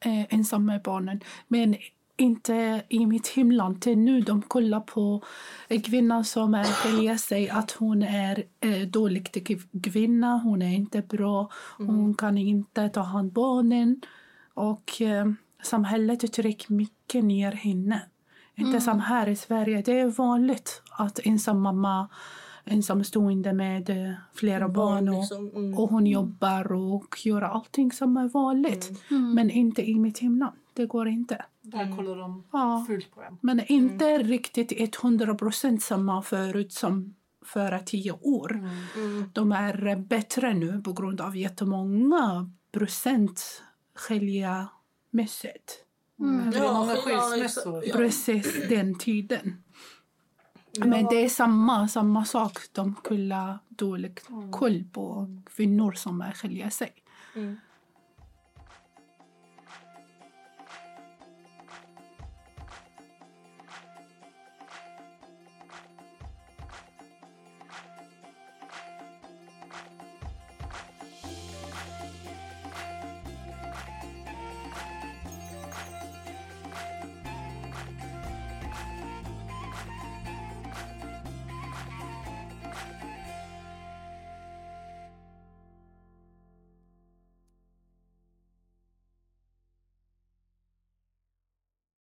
eh, 0.00 0.34
ensam 0.34 0.66
med 0.66 0.82
barnen. 0.82 1.20
Men 1.48 1.76
inte 2.20 2.82
i 2.88 3.06
mitt 3.06 3.28
hemland. 3.28 3.80
Till 3.80 3.98
nu 3.98 4.20
de 4.20 4.42
kollar 4.42 4.80
på 4.80 5.22
en 5.68 5.82
kvinna 5.82 6.24
som 6.24 6.54
är 6.54 6.64
skiljer 6.64 7.16
sig 7.16 7.48
att 7.48 7.70
hon 7.70 8.02
är 8.02 8.44
eh, 8.60 8.88
dålig 8.88 9.52
kvinna. 9.82 10.38
Hon 10.38 10.62
är 10.62 10.74
inte 10.74 11.02
bra. 11.02 11.50
Hon 11.78 12.14
kan 12.14 12.38
inte 12.38 12.88
ta 12.88 13.00
hand 13.00 13.28
om 13.28 13.32
barnen. 13.32 14.00
Och 14.54 15.02
eh, 15.02 15.26
samhället 15.62 16.32
trycker 16.32 16.72
mycket 16.72 17.24
ner 17.24 17.52
henne. 17.52 18.02
Inte 18.54 18.80
som 18.80 19.00
här 19.00 19.28
i 19.28 19.36
Sverige. 19.36 19.82
Det 19.82 20.00
är 20.00 20.06
vanligt 20.06 20.82
att 20.90 21.20
ensam 21.24 21.60
mamma 21.60 22.08
ensamstående 22.64 23.52
med 23.52 23.90
eh, 23.90 24.12
flera 24.34 24.68
barn 24.68 25.08
och, 25.08 25.20
liksom. 25.20 25.48
mm. 25.48 25.78
och 25.78 25.90
hon 25.90 26.06
jobbar 26.06 26.72
och 26.72 27.16
gör 27.24 27.42
allting 27.42 27.92
som 27.92 28.16
är 28.16 28.28
vanligt. 28.28 28.90
Men 29.34 29.50
inte 29.50 29.90
i 29.90 29.98
mitt 29.98 30.18
hemland. 30.18 30.56
Det 30.74 30.86
går 30.86 31.08
inte. 31.08 31.44
Där 31.62 31.96
kollar 31.96 32.16
de 32.16 32.44
Ja. 32.52 32.84
fult 32.86 33.14
på 33.14 33.22
en. 33.22 33.38
Men 33.40 33.60
inte 33.66 34.18
riktigt 34.18 34.72
100 35.02 35.34
procent 35.34 35.82
samma 35.82 36.22
förut 36.22 36.72
som 36.72 37.14
för 37.44 37.78
tio 37.78 38.12
år. 38.12 38.52
Mm. 38.94 39.30
De 39.32 39.52
är 39.52 39.96
bättre 39.96 40.54
nu 40.54 40.82
på 40.82 40.92
grund 40.92 41.20
av 41.20 41.36
jättemånga 41.36 42.50
procent 42.72 43.62
skiljamässigt. 43.94 45.84
Är 46.18 46.56
Ja, 46.56 46.72
många 46.72 46.94
ja, 46.94 47.00
skilsmässor. 47.02 47.84
Ja. 47.86 47.96
Precis 47.96 48.68
den 48.68 48.98
tiden. 48.98 49.62
Men 50.78 51.06
det 51.06 51.24
är 51.24 51.28
samma, 51.28 51.88
samma 51.88 52.24
sak. 52.24 52.58
De 52.72 52.94
skulle 52.94 53.58
dålig 53.68 54.20
koll 54.50 54.84
på 54.92 55.36
kvinnor 55.56 55.92
som 55.92 56.24
skiljer 56.34 56.70
sig. 56.70 56.92
Mm. 57.34 57.56